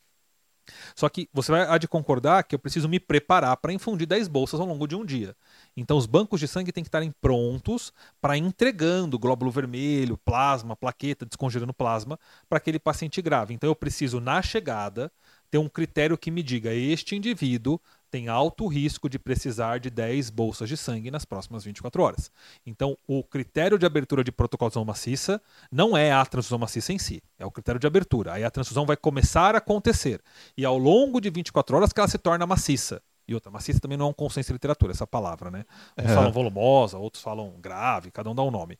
Só 0.94 1.08
que 1.08 1.28
você 1.32 1.52
vai 1.52 1.62
há 1.62 1.78
de 1.78 1.88
concordar 1.88 2.42
que 2.44 2.54
eu 2.54 2.58
preciso 2.58 2.88
me 2.88 2.98
preparar 2.98 3.56
para 3.56 3.72
infundir 3.72 4.06
10 4.06 4.28
bolsas 4.28 4.60
ao 4.60 4.66
longo 4.66 4.86
de 4.86 4.96
um 4.96 5.04
dia. 5.04 5.36
Então 5.76 5.96
os 5.96 6.06
bancos 6.06 6.40
de 6.40 6.48
sangue 6.48 6.72
têm 6.72 6.82
que 6.82 6.88
estarem 6.88 7.12
prontos 7.20 7.92
para 8.20 8.36
entregando 8.36 9.18
glóbulo 9.18 9.50
vermelho, 9.50 10.16
plasma, 10.18 10.76
plaqueta, 10.76 11.24
descongelando 11.24 11.72
plasma 11.72 12.18
para 12.48 12.58
aquele 12.58 12.78
paciente 12.78 13.22
grave. 13.22 13.54
Então 13.54 13.70
eu 13.70 13.76
preciso 13.76 14.20
na 14.20 14.42
chegada 14.42 15.10
ter 15.50 15.58
um 15.58 15.68
critério 15.68 16.16
que 16.16 16.30
me 16.30 16.42
diga 16.42 16.72
este 16.72 17.16
indivíduo 17.16 17.80
tem 18.08 18.28
alto 18.28 18.66
risco 18.68 19.08
de 19.08 19.18
precisar 19.18 19.78
de 19.78 19.90
10 19.90 20.30
bolsas 20.30 20.68
de 20.68 20.76
sangue 20.76 21.10
nas 21.10 21.24
próximas 21.24 21.64
24 21.64 22.02
horas. 22.02 22.30
Então, 22.64 22.96
o 23.06 23.22
critério 23.22 23.78
de 23.78 23.84
abertura 23.84 24.22
de 24.22 24.30
protocolo 24.30 24.70
de 24.70 24.76
transfusão 24.76 24.84
maciça 24.84 25.42
não 25.70 25.96
é 25.96 26.12
a 26.12 26.24
transfusão 26.24 26.58
maciça 26.58 26.92
em 26.92 26.98
si, 26.98 27.22
é 27.38 27.46
o 27.46 27.50
critério 27.50 27.80
de 27.80 27.86
abertura. 27.86 28.34
Aí 28.34 28.44
a 28.44 28.50
transfusão 28.50 28.86
vai 28.86 28.96
começar 28.96 29.54
a 29.54 29.58
acontecer. 29.58 30.20
E 30.56 30.64
ao 30.64 30.76
longo 30.76 31.20
de 31.20 31.30
24 31.30 31.76
horas 31.76 31.92
que 31.92 32.00
ela 32.00 32.08
se 32.08 32.18
torna 32.18 32.46
maciça. 32.46 33.02
E 33.26 33.34
outra, 33.34 33.50
maciça 33.50 33.80
também 33.80 33.98
não 33.98 34.06
é 34.06 34.08
um 34.10 34.12
consenso 34.12 34.48
de 34.48 34.52
literatura, 34.52 34.92
essa 34.92 35.06
palavra, 35.06 35.50
né? 35.50 35.64
Uns 35.98 36.10
é. 36.10 36.14
falam 36.14 36.30
volumosa, 36.30 36.96
outros 36.96 37.22
falam 37.22 37.54
grave, 37.60 38.12
cada 38.12 38.30
um 38.30 38.34
dá 38.34 38.42
um 38.42 38.52
nome. 38.52 38.78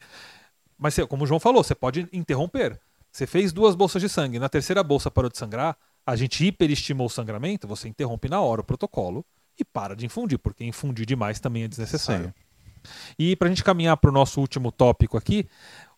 Mas, 0.78 0.96
como 1.08 1.25
o 1.25 1.26
João 1.26 1.40
falou, 1.40 1.64
você 1.64 1.75
pode 1.75 2.08
interromper. 2.12 2.78
Você 3.11 3.26
fez 3.26 3.52
duas 3.52 3.75
bolsas 3.75 4.00
de 4.00 4.08
sangue, 4.08 4.38
na 4.38 4.49
terceira 4.49 4.85
bolsa 4.85 5.11
parou 5.11 5.30
de 5.30 5.38
sangrar, 5.38 5.76
a 6.07 6.15
gente 6.15 6.47
hiperestimou 6.47 7.09
o 7.09 7.11
sangramento, 7.11 7.67
você 7.67 7.89
interrompe 7.89 8.29
na 8.29 8.41
hora 8.41 8.61
o 8.61 8.65
protocolo 8.65 9.27
e 9.59 9.65
para 9.65 9.97
de 9.97 10.07
infundir, 10.07 10.39
porque 10.39 10.65
infundir 10.65 11.05
demais 11.05 11.41
também 11.41 11.65
é 11.65 11.69
desnecessário. 11.69 12.33
E 13.19 13.35
para 13.35 13.49
a 13.49 13.51
gente 13.51 13.65
caminhar 13.65 13.97
para 13.97 14.11
o 14.11 14.13
nosso 14.13 14.41
último 14.41 14.71
tópico 14.71 15.17
aqui, 15.17 15.49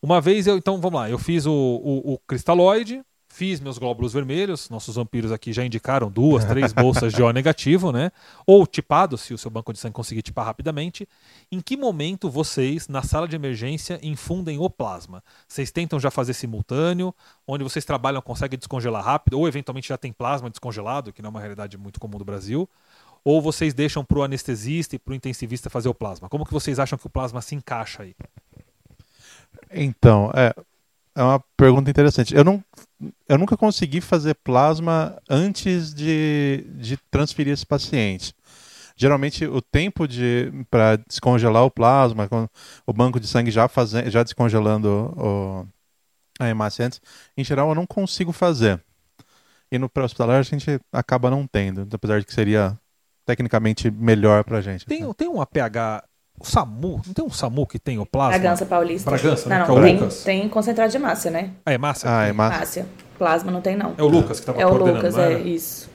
uma 0.02 0.20
vez 0.20 0.46
eu, 0.46 0.56
então 0.56 0.80
vamos 0.80 0.98
lá, 0.98 1.10
eu 1.10 1.18
fiz 1.18 1.44
o, 1.44 1.52
o, 1.52 2.14
o 2.14 2.18
cristalóide, 2.20 3.02
Fiz 3.30 3.60
meus 3.60 3.78
glóbulos 3.78 4.14
vermelhos, 4.14 4.70
nossos 4.70 4.96
vampiros 4.96 5.30
aqui 5.30 5.52
já 5.52 5.64
indicaram 5.64 6.10
duas, 6.10 6.44
três 6.44 6.72
bolsas 6.72 7.12
de 7.12 7.22
O 7.22 7.30
negativo, 7.30 7.92
né? 7.92 8.10
Ou 8.46 8.66
tipado, 8.66 9.18
se 9.18 9.34
o 9.34 9.38
seu 9.38 9.50
banco 9.50 9.72
de 9.72 9.78
sangue 9.78 9.94
conseguir 9.94 10.22
tipar 10.22 10.46
rapidamente. 10.46 11.06
Em 11.52 11.60
que 11.60 11.76
momento 11.76 12.30
vocês, 12.30 12.88
na 12.88 13.02
sala 13.02 13.28
de 13.28 13.36
emergência, 13.36 14.00
infundem 14.02 14.58
o 14.58 14.68
plasma? 14.70 15.22
Vocês 15.46 15.70
tentam 15.70 16.00
já 16.00 16.10
fazer 16.10 16.32
simultâneo, 16.32 17.14
onde 17.46 17.62
vocês 17.62 17.84
trabalham, 17.84 18.22
conseguem 18.22 18.58
descongelar 18.58 19.04
rápido, 19.04 19.38
ou 19.38 19.46
eventualmente 19.46 19.88
já 19.88 19.98
tem 19.98 20.12
plasma 20.12 20.48
descongelado, 20.48 21.12
que 21.12 21.20
não 21.20 21.28
é 21.28 21.30
uma 21.30 21.40
realidade 21.40 21.76
muito 21.76 22.00
comum 22.00 22.18
do 22.18 22.24
Brasil. 22.24 22.68
Ou 23.22 23.42
vocês 23.42 23.74
deixam 23.74 24.04
para 24.04 24.18
o 24.18 24.22
anestesista 24.22 24.96
e 24.96 24.98
para 24.98 25.12
o 25.12 25.14
intensivista 25.14 25.68
fazer 25.68 25.88
o 25.88 25.94
plasma? 25.94 26.28
Como 26.28 26.46
que 26.46 26.52
vocês 26.52 26.78
acham 26.78 26.98
que 26.98 27.06
o 27.06 27.10
plasma 27.10 27.42
se 27.42 27.54
encaixa 27.54 28.04
aí? 28.04 28.16
Então, 29.70 30.30
é, 30.34 30.54
é 31.18 31.22
uma 31.22 31.44
pergunta 31.56 31.90
interessante. 31.90 32.34
Eu, 32.34 32.44
não, 32.44 32.64
eu 33.28 33.36
nunca 33.36 33.56
consegui 33.56 34.00
fazer 34.00 34.34
plasma 34.36 35.20
antes 35.28 35.92
de, 35.92 36.64
de 36.76 36.96
transferir 37.10 37.52
esse 37.52 37.66
paciente. 37.66 38.32
geralmente 38.96 39.44
o 39.46 39.60
tempo 39.60 40.06
de 40.06 40.52
para 40.70 40.96
descongelar 40.96 41.64
o 41.64 41.70
plasma, 41.70 42.28
o 42.86 42.92
banco 42.92 43.18
de 43.18 43.26
sangue 43.26 43.50
já 43.50 43.68
fazendo, 43.68 44.10
já 44.10 44.22
descongelando 44.22 44.88
o, 45.16 45.66
a 46.38 46.48
hemácia 46.48 46.86
antes, 46.86 47.00
em 47.36 47.44
geral 47.44 47.68
eu 47.68 47.74
não 47.74 47.86
consigo 47.86 48.32
fazer. 48.32 48.82
E 49.70 49.78
no 49.78 49.88
pré-hospitalar 49.88 50.38
a 50.38 50.42
gente 50.42 50.80
acaba 50.92 51.30
não 51.30 51.46
tendo, 51.46 51.86
apesar 51.92 52.20
de 52.20 52.26
que 52.26 52.32
seria 52.32 52.78
tecnicamente 53.26 53.90
melhor 53.90 54.42
pra 54.44 54.60
gente. 54.60 54.86
Tem, 54.86 55.02
assim. 55.02 55.12
tem 55.12 55.28
um 55.28 55.40
APH 55.42 56.07
o 56.40 56.46
SAMU, 56.46 57.00
não 57.06 57.14
tem 57.14 57.24
um 57.24 57.30
SAMU 57.30 57.66
que 57.66 57.78
tem 57.78 57.98
o 57.98 58.06
plasma? 58.06 58.38
Bragança 58.38 58.66
Paulista. 58.66 59.10
Bragança, 59.10 59.48
né? 59.48 59.58
Não, 59.66 59.74
não, 59.74 59.82
tem, 59.82 60.08
tem 60.24 60.48
concentrado 60.48 60.90
de 60.90 60.96
hemácia, 60.96 61.30
né? 61.30 61.50
Ah, 61.64 61.72
hemácia? 61.72 62.08
Ah, 62.10 62.28
hemácia. 62.28 62.56
Hemácia. 62.56 62.86
Plasma 63.18 63.50
não 63.50 63.60
tem, 63.60 63.76
não. 63.76 63.94
É 63.98 64.02
o 64.02 64.06
Lucas 64.06 64.38
que 64.38 64.44
estava 64.44 64.60
é 64.60 64.64
coordenando, 64.64 64.98
É 64.98 65.08
o 65.08 65.10
Lucas, 65.10 65.18
é, 65.18 65.40
isso. 65.40 65.87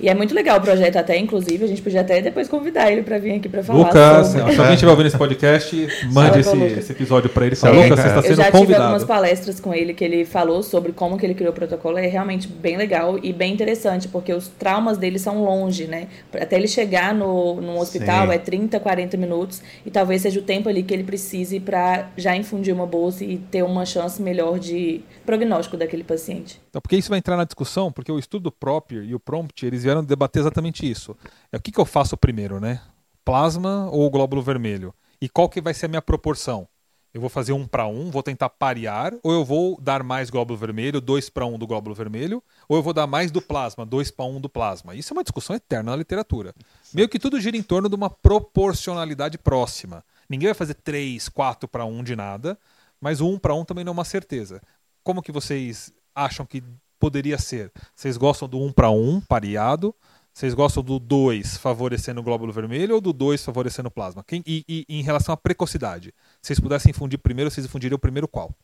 E 0.00 0.08
é 0.08 0.14
muito 0.14 0.34
legal 0.34 0.58
o 0.58 0.60
projeto 0.60 0.96
até, 0.96 1.18
inclusive, 1.18 1.64
a 1.64 1.68
gente 1.68 1.82
podia 1.82 2.02
até 2.02 2.20
depois 2.20 2.48
convidar 2.48 2.90
ele 2.90 3.02
para 3.02 3.18
vir 3.18 3.34
aqui 3.34 3.48
para 3.48 3.62
falar. 3.62 3.78
Lucas, 3.78 4.28
sobre... 4.28 4.52
se 4.52 4.58
alguém 4.58 4.74
estiver 4.74 4.90
ouvindo 4.90 5.06
esse 5.06 5.18
podcast, 5.18 5.88
mande 6.12 6.40
esse, 6.40 6.56
esse, 6.56 6.92
episódio 6.92 7.30
para 7.30 7.46
ele. 7.46 7.56
Fala, 7.56 7.76
é, 7.76 7.84
Lucas, 7.84 8.00
você 8.00 8.08
está 8.08 8.22
sendo 8.22 8.36
convidado. 8.36 8.50
Eu 8.50 8.52
já 8.52 8.60
tive 8.60 8.74
algumas 8.74 9.04
palestras 9.04 9.60
com 9.60 9.74
ele 9.74 9.94
que 9.94 10.04
ele 10.04 10.24
falou 10.24 10.62
sobre 10.62 10.92
como 10.92 11.18
que 11.18 11.26
ele 11.26 11.34
criou 11.34 11.52
o 11.52 11.54
protocolo, 11.54 11.98
é 11.98 12.06
realmente 12.06 12.46
bem 12.48 12.76
legal 12.76 13.18
e 13.22 13.32
bem 13.32 13.52
interessante, 13.52 14.08
porque 14.08 14.32
os 14.32 14.48
traumas 14.48 14.98
dele 14.98 15.18
são 15.18 15.42
longe, 15.42 15.86
né? 15.86 16.08
Até 16.32 16.56
ele 16.56 16.68
chegar 16.68 17.14
no, 17.14 17.60
no 17.60 17.78
hospital 17.80 18.28
Sim. 18.28 18.34
é 18.34 18.38
30, 18.38 18.80
40 18.80 19.16
minutos 19.16 19.62
e 19.84 19.90
talvez 19.90 20.22
seja 20.22 20.38
o 20.38 20.42
tempo 20.42 20.68
ali 20.68 20.82
que 20.82 20.94
ele 20.94 21.04
precise 21.04 21.58
para 21.58 22.08
já 22.16 22.36
infundir 22.36 22.72
uma 22.72 22.86
bolsa 22.86 23.24
e 23.24 23.38
ter 23.38 23.62
uma 23.62 23.84
chance 23.84 24.20
melhor 24.22 24.58
de 24.58 25.00
prognóstico 25.26 25.76
daquele 25.76 26.04
paciente. 26.04 26.60
Então, 26.70 26.80
porque 26.80 26.96
isso 26.96 27.08
vai 27.08 27.18
entrar 27.18 27.36
na 27.36 27.44
discussão, 27.44 27.90
porque 27.90 28.12
o 28.12 28.18
estudo 28.18 28.52
próprio 28.52 29.02
e 29.02 29.14
o 29.14 29.20
prompt, 29.20 29.66
eles 29.66 29.84
vieram 29.88 30.04
debater 30.04 30.40
exatamente 30.40 30.88
isso. 30.88 31.16
É 31.50 31.56
o 31.56 31.60
que, 31.60 31.72
que 31.72 31.80
eu 31.80 31.84
faço 31.84 32.16
primeiro, 32.16 32.60
né? 32.60 32.80
Plasma 33.24 33.88
ou 33.90 34.10
glóbulo 34.10 34.42
vermelho? 34.42 34.94
E 35.20 35.28
qual 35.28 35.48
que 35.48 35.60
vai 35.60 35.74
ser 35.74 35.86
a 35.86 35.88
minha 35.88 36.02
proporção? 36.02 36.68
Eu 37.12 37.22
vou 37.22 37.30
fazer 37.30 37.52
um 37.52 37.66
para 37.66 37.86
um, 37.86 38.10
vou 38.10 38.22
tentar 38.22 38.50
parear, 38.50 39.14
ou 39.22 39.32
eu 39.32 39.44
vou 39.44 39.80
dar 39.80 40.02
mais 40.02 40.28
glóbulo 40.28 40.58
vermelho, 40.58 41.00
dois 41.00 41.30
para 41.30 41.46
um 41.46 41.58
do 41.58 41.66
glóbulo 41.66 41.94
vermelho, 41.94 42.42
ou 42.68 42.76
eu 42.76 42.82
vou 42.82 42.92
dar 42.92 43.06
mais 43.06 43.30
do 43.30 43.40
plasma, 43.40 43.84
dois 43.86 44.10
para 44.10 44.26
um 44.26 44.38
do 44.38 44.48
plasma. 44.48 44.94
Isso 44.94 45.12
é 45.12 45.16
uma 45.16 45.24
discussão 45.24 45.56
eterna 45.56 45.90
na 45.90 45.96
literatura. 45.96 46.54
Meio 46.92 47.08
que 47.08 47.18
tudo 47.18 47.40
gira 47.40 47.56
em 47.56 47.62
torno 47.62 47.88
de 47.88 47.94
uma 47.94 48.10
proporcionalidade 48.10 49.38
próxima. 49.38 50.04
Ninguém 50.28 50.48
vai 50.48 50.54
fazer 50.54 50.74
três, 50.74 51.28
quatro 51.30 51.66
para 51.66 51.86
um 51.86 52.04
de 52.04 52.14
nada, 52.14 52.58
mas 53.00 53.22
o 53.22 53.28
um 53.28 53.38
para 53.38 53.54
um 53.54 53.64
também 53.64 53.84
não 53.84 53.92
é 53.92 53.94
uma 53.94 54.04
certeza 54.04 54.60
como 55.08 55.22
que 55.22 55.32
vocês 55.32 55.90
acham 56.14 56.44
que 56.44 56.62
poderia 56.98 57.38
ser? 57.38 57.72
Vocês 57.94 58.16
gostam 58.16 58.48
do 58.48 58.58
1 58.58 58.66
um 58.66 58.72
para 58.72 58.90
1, 58.90 59.08
um, 59.08 59.20
pareado? 59.20 59.94
Vocês 60.32 60.54
gostam 60.54 60.82
do 60.82 60.98
2 60.98 61.56
favorecendo 61.56 62.20
o 62.20 62.22
glóbulo 62.22 62.52
vermelho 62.52 62.94
ou 62.94 63.00
do 63.00 63.12
2 63.12 63.44
favorecendo 63.44 63.88
o 63.88 63.90
plasma? 63.90 64.22
Quem, 64.24 64.42
e, 64.46 64.64
e, 64.68 64.84
em 64.88 65.02
relação 65.02 65.32
à 65.32 65.36
precocidade, 65.36 66.14
se 66.40 66.48
vocês 66.48 66.60
pudessem 66.60 66.90
infundir 66.90 67.18
primeiro, 67.18 67.50
vocês 67.50 67.66
infundiriam 67.66 67.96
o 67.96 68.00
primeiro 68.00 68.28
qual? 68.28 68.54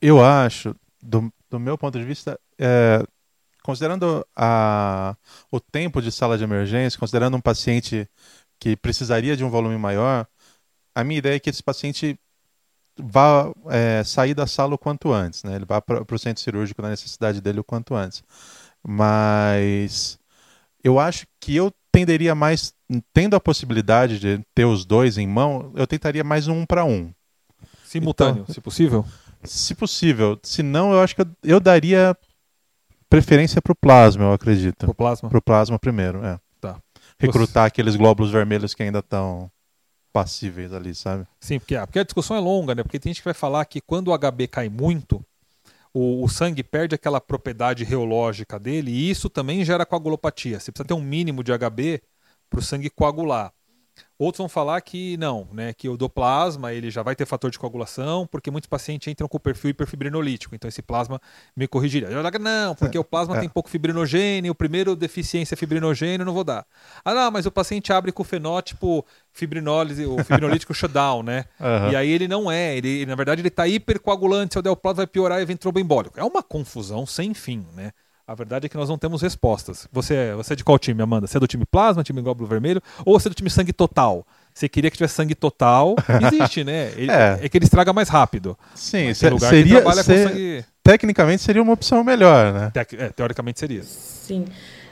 Eu 0.00 0.22
acho, 0.22 0.74
do, 1.02 1.32
do 1.48 1.58
meu 1.58 1.78
ponto 1.78 1.98
de 1.98 2.04
vista, 2.04 2.38
é, 2.58 3.02
considerando 3.62 4.26
a, 4.36 5.16
o 5.50 5.58
tempo 5.58 6.02
de 6.02 6.12
sala 6.12 6.36
de 6.36 6.44
emergência, 6.44 6.98
considerando 6.98 7.36
um 7.36 7.40
paciente 7.40 8.06
que 8.60 8.76
precisaria 8.76 9.36
de 9.36 9.44
um 9.44 9.50
volume 9.50 9.78
maior, 9.78 10.26
a 10.94 11.02
minha 11.02 11.18
ideia 11.18 11.36
é 11.36 11.40
que 11.40 11.50
esse 11.50 11.62
paciente 11.62 12.18
vá 12.98 13.52
é, 13.68 14.02
sair 14.04 14.34
da 14.34 14.46
sala 14.46 14.74
o 14.74 14.78
quanto 14.78 15.12
antes, 15.12 15.44
né? 15.44 15.56
Ele 15.56 15.64
vá 15.64 15.80
para 15.80 16.14
o 16.14 16.18
centro 16.18 16.42
cirúrgico 16.42 16.82
na 16.82 16.90
necessidade 16.90 17.40
dele 17.40 17.60
o 17.60 17.64
quanto 17.64 17.94
antes. 17.94 18.22
Mas 18.86 20.18
eu 20.82 20.98
acho 20.98 21.26
que 21.40 21.54
eu 21.54 21.72
tenderia 21.92 22.34
mais, 22.34 22.72
tendo 23.12 23.36
a 23.36 23.40
possibilidade 23.40 24.18
de 24.18 24.40
ter 24.54 24.64
os 24.64 24.84
dois 24.84 25.18
em 25.18 25.26
mão, 25.26 25.72
eu 25.74 25.86
tentaria 25.86 26.22
mais 26.22 26.48
um 26.48 26.64
para 26.64 26.84
um. 26.84 27.10
Simultâneo, 27.84 28.42
então, 28.42 28.54
se 28.54 28.60
possível? 28.60 29.04
Se 29.44 29.74
possível. 29.74 30.38
Se 30.42 30.62
não, 30.62 30.92
eu 30.92 31.00
acho 31.00 31.14
que 31.14 31.22
eu, 31.22 31.26
eu 31.42 31.60
daria 31.60 32.16
preferência 33.08 33.62
para 33.62 33.72
o 33.72 33.76
plasma, 33.76 34.24
eu 34.24 34.32
acredito. 34.32 34.78
Para 34.78 34.90
o 34.90 34.94
plasma? 34.94 35.28
Para 35.28 35.38
o 35.38 35.42
plasma 35.42 35.78
primeiro, 35.78 36.24
é. 36.24 36.38
Tá. 36.60 36.80
Recrutar 37.18 37.64
Você... 37.64 37.68
aqueles 37.68 37.96
glóbulos 37.96 38.30
vermelhos 38.30 38.74
que 38.74 38.82
ainda 38.82 38.98
estão 38.98 39.50
passíveis 40.16 40.72
ali, 40.72 40.94
sabe? 40.94 41.26
Sim, 41.38 41.58
porque, 41.58 41.78
porque 41.78 41.98
a 41.98 42.02
discussão 42.02 42.34
é 42.34 42.40
longa, 42.40 42.74
né? 42.74 42.82
Porque 42.82 42.98
tem 42.98 43.12
gente 43.12 43.20
que 43.20 43.26
vai 43.26 43.34
falar 43.34 43.62
que 43.66 43.82
quando 43.82 44.08
o 44.08 44.18
HB 44.18 44.48
cai 44.48 44.66
muito, 44.70 45.22
o, 45.92 46.24
o, 46.24 46.28
sangue 46.28 46.62
perde 46.62 46.94
aquela 46.94 47.20
propriedade 47.20 47.84
reológica 47.84 48.58
dele 48.58 48.90
e 48.90 49.10
isso 49.10 49.28
também 49.28 49.62
gera 49.62 49.84
coagulopatia. 49.84 50.58
Você 50.58 50.72
precisa 50.72 50.88
ter 50.88 50.94
um 50.94 51.02
mínimo 51.02 51.44
de 51.44 51.52
HB 51.52 52.00
para 52.48 52.60
o 52.60 52.62
sangue 52.62 52.88
coagular. 52.88 53.52
Outros 54.18 54.38
vão 54.38 54.48
falar 54.48 54.80
que 54.80 55.16
não, 55.18 55.46
né, 55.52 55.74
que 55.74 55.90
o 55.90 55.96
do 55.96 56.08
plasma 56.08 56.72
ele 56.72 56.90
já 56.90 57.02
vai 57.02 57.14
ter 57.14 57.26
fator 57.26 57.50
de 57.50 57.58
coagulação, 57.58 58.26
porque 58.26 58.50
muitos 58.50 58.66
pacientes 58.66 59.08
entram 59.08 59.28
com 59.28 59.36
o 59.36 59.40
perfil 59.40 59.70
hiperfibrinolítico, 59.70 60.54
então 60.54 60.68
esse 60.68 60.80
plasma 60.80 61.20
me 61.54 61.68
corrigiria. 61.68 62.08
Eu 62.08 62.22
digo, 62.22 62.38
não, 62.38 62.74
porque 62.74 62.96
é, 62.96 63.00
o 63.00 63.04
plasma 63.04 63.36
é. 63.36 63.40
tem 63.40 63.48
pouco 63.48 63.68
fibrinogênio, 63.68 64.52
o 64.52 64.54
primeiro 64.54 64.96
deficiência 64.96 65.54
é 65.54 65.56
fibrinogênio, 65.56 66.24
não 66.24 66.32
vou 66.32 66.44
dar. 66.44 66.64
Ah, 67.04 67.12
não, 67.12 67.30
mas 67.30 67.44
o 67.44 67.50
paciente 67.50 67.92
abre 67.92 68.10
com 68.10 68.22
o 68.22 68.24
fenótipo 68.24 69.04
fibrinólise, 69.32 70.06
o 70.06 70.16
fibrinolítico 70.24 70.72
shutdown, 70.74 71.22
né? 71.22 71.44
Uhum. 71.60 71.90
E 71.90 71.96
aí 71.96 72.10
ele 72.10 72.26
não 72.26 72.50
é, 72.50 72.74
ele, 72.74 73.04
na 73.04 73.14
verdade 73.14 73.42
ele 73.42 73.48
está 73.48 73.68
hipercoagulante, 73.68 74.54
se 74.54 74.58
o 74.58 74.62
del 74.62 74.76
plasma 74.76 74.98
vai 74.98 75.06
piorar 75.06 75.42
e 75.42 75.44
vem 75.44 75.58
tromboembólico. 75.58 76.18
É 76.18 76.24
uma 76.24 76.42
confusão 76.42 77.04
sem 77.04 77.34
fim, 77.34 77.66
né? 77.74 77.92
A 78.28 78.34
verdade 78.34 78.66
é 78.66 78.68
que 78.68 78.76
nós 78.76 78.88
não 78.88 78.98
temos 78.98 79.22
respostas. 79.22 79.86
Você 79.92 80.14
é, 80.14 80.34
você 80.34 80.54
é 80.54 80.56
de 80.56 80.64
qual 80.64 80.76
time, 80.80 81.00
Amanda? 81.00 81.28
Você 81.28 81.36
é 81.36 81.40
do 81.40 81.46
time 81.46 81.64
plasma, 81.64 82.02
time 82.02 82.20
glóbulo 82.20 82.48
vermelho? 82.48 82.82
Ou 83.04 83.18
você 83.18 83.28
é 83.28 83.30
do 83.30 83.34
time 83.34 83.48
sangue 83.48 83.72
total? 83.72 84.26
Você 84.52 84.68
queria 84.68 84.90
que 84.90 84.96
tivesse 84.96 85.14
sangue 85.14 85.34
total? 85.36 85.94
Existe, 86.32 86.64
né? 86.64 86.90
Ele, 86.96 87.12
é. 87.12 87.38
é. 87.40 87.48
que 87.48 87.56
ele 87.56 87.66
estraga 87.66 87.92
mais 87.92 88.08
rápido. 88.08 88.58
Sim, 88.74 89.14
se, 89.14 89.30
lugar 89.30 89.50
seria, 89.50 89.80
que 89.80 90.02
ser, 90.02 90.28
sangue... 90.28 90.64
tecnicamente 90.82 91.40
seria 91.40 91.62
uma 91.62 91.72
opção 91.72 92.02
melhor, 92.02 92.52
né? 92.52 92.72
Te, 92.72 92.96
é, 92.96 93.10
teoricamente 93.10 93.60
seria. 93.60 93.84
Sim. 93.84 94.46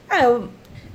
Ah, 0.09 0.23
eu 0.23 0.49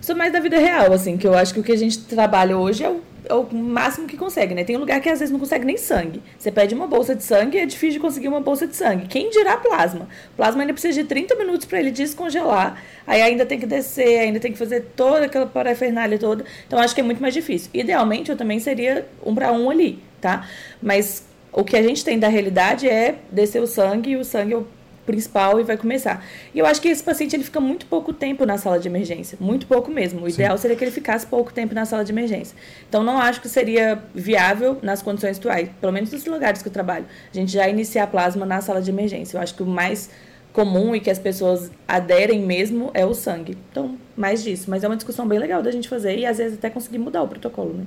sou 0.10 0.16
mais 0.16 0.34
da 0.34 0.40
vida 0.40 0.58
real, 0.58 0.92
assim, 0.92 1.18
que 1.18 1.28
eu 1.28 1.36
acho 1.36 1.54
que 1.54 1.60
o 1.60 1.64
que 1.64 1.72
a 1.72 1.78
gente 1.78 2.00
trabalha 2.00 2.58
hoje 2.58 2.84
é 2.84 2.90
o 2.90 3.00
é 3.26 3.34
o 3.34 3.46
máximo 3.54 4.08
que 4.08 4.18
consegue, 4.18 4.56
né? 4.56 4.64
Tem 4.64 4.76
lugar 4.76 5.00
que 5.02 5.08
às 5.08 5.20
vezes 5.20 5.32
não 5.32 5.40
consegue 5.40 5.64
nem 5.64 5.78
sangue. 5.78 6.20
Você 6.36 6.52
pede 6.52 6.74
uma 6.74 6.88
bolsa 6.88 7.14
de 7.14 7.24
sangue 7.24 7.60
é 7.60 7.66
difícil 7.66 7.96
de 7.96 8.00
conseguir 8.00 8.28
uma 8.28 8.40
bolsa 8.40 8.66
de 8.66 8.76
sangue. 8.76 9.08
Quem 9.08 9.30
dirá 9.30 9.56
plasma? 9.58 10.08
Plasma 10.36 10.62
ainda 10.62 10.74
precisa 10.74 11.04
de 11.04 11.08
30 11.08 11.36
minutos 11.36 11.68
para 11.68 11.80
ele 11.80 11.92
descongelar. 11.92 12.82
Aí 13.06 13.22
ainda 13.22 13.46
tem 13.46 13.60
que 13.60 13.68
descer, 13.68 14.22
ainda 14.22 14.40
tem 14.40 14.52
que 14.52 14.58
fazer 14.58 14.82
toda 14.96 15.26
aquela 15.26 15.46
parafernália 15.46 16.18
toda. 16.18 16.44
Então 16.66 16.80
acho 16.80 16.96
que 16.96 17.02
é 17.02 17.04
muito 17.04 17.22
mais 17.22 17.34
difícil. 17.36 17.70
Idealmente 17.72 18.32
eu 18.32 18.38
também 18.38 18.60
seria 18.60 19.08
um 19.24 19.36
para 19.36 19.52
um 19.52 19.70
ali, 19.70 20.02
tá? 20.20 20.48
Mas 20.82 21.24
o 21.52 21.64
que 21.64 21.76
a 21.78 21.84
gente 21.84 22.04
tem 22.04 22.18
da 22.18 22.30
realidade 22.30 22.90
é 22.90 23.16
descer 23.32 23.62
o 23.62 23.68
sangue 23.68 24.12
e 24.12 24.16
o 24.16 24.24
sangue 24.24 24.54
eu 24.54 24.68
principal 25.10 25.60
e 25.60 25.64
vai 25.64 25.76
começar. 25.76 26.24
E 26.54 26.60
eu 26.60 26.66
acho 26.68 26.80
que 26.80 26.88
esse 26.88 27.04
paciente 27.04 27.36
ele 27.36 27.44
fica 27.44 27.60
muito 27.60 27.88
pouco 27.88 28.14
tempo 28.14 28.46
na 28.46 28.60
sala 28.60 28.80
de 28.80 28.88
emergência, 28.88 29.38
muito 29.42 29.66
pouco 29.66 29.90
mesmo. 29.90 30.24
O 30.24 30.30
Sim. 30.30 30.36
ideal 30.36 30.56
seria 30.60 30.78
que 30.78 30.84
ele 30.84 30.92
ficasse 30.92 31.26
pouco 31.26 31.52
tempo 31.52 31.74
na 31.74 31.84
sala 31.84 32.06
de 32.06 32.12
emergência. 32.12 32.56
Então 32.88 33.02
não 33.02 33.18
acho 33.18 33.42
que 33.42 33.50
seria 33.50 34.04
viável 34.14 34.78
nas 34.84 35.02
condições 35.02 35.40
atuais, 35.40 35.68
pelo 35.82 35.92
menos 35.92 36.12
nos 36.12 36.24
lugares 36.26 36.62
que 36.62 36.68
eu 36.68 36.72
trabalho, 36.72 37.06
a 37.32 37.36
gente 37.36 37.52
já 37.52 37.68
iniciar 37.68 38.06
plasma 38.08 38.46
na 38.46 38.62
sala 38.62 38.82
de 38.82 38.92
emergência. 38.92 39.36
Eu 39.36 39.42
acho 39.42 39.56
que 39.56 39.64
o 39.64 39.66
mais 39.66 40.12
comum 40.54 40.96
e 40.96 41.00
que 41.00 41.10
as 41.10 41.18
pessoas 41.18 41.72
aderem 41.88 42.46
mesmo 42.46 42.92
é 42.94 43.06
o 43.06 43.14
sangue. 43.16 43.58
Então, 43.72 43.98
mais 44.16 44.44
disso. 44.44 44.70
Mas 44.70 44.84
é 44.84 44.88
uma 44.88 44.96
discussão 44.96 45.28
bem 45.28 45.40
legal 45.40 45.64
da 45.64 45.72
gente 45.72 45.90
fazer 45.90 46.18
e 46.18 46.26
às 46.26 46.38
vezes 46.38 46.58
até 46.58 46.70
conseguir 46.70 47.00
mudar 47.00 47.24
o 47.24 47.28
protocolo, 47.28 47.74
né? 47.74 47.86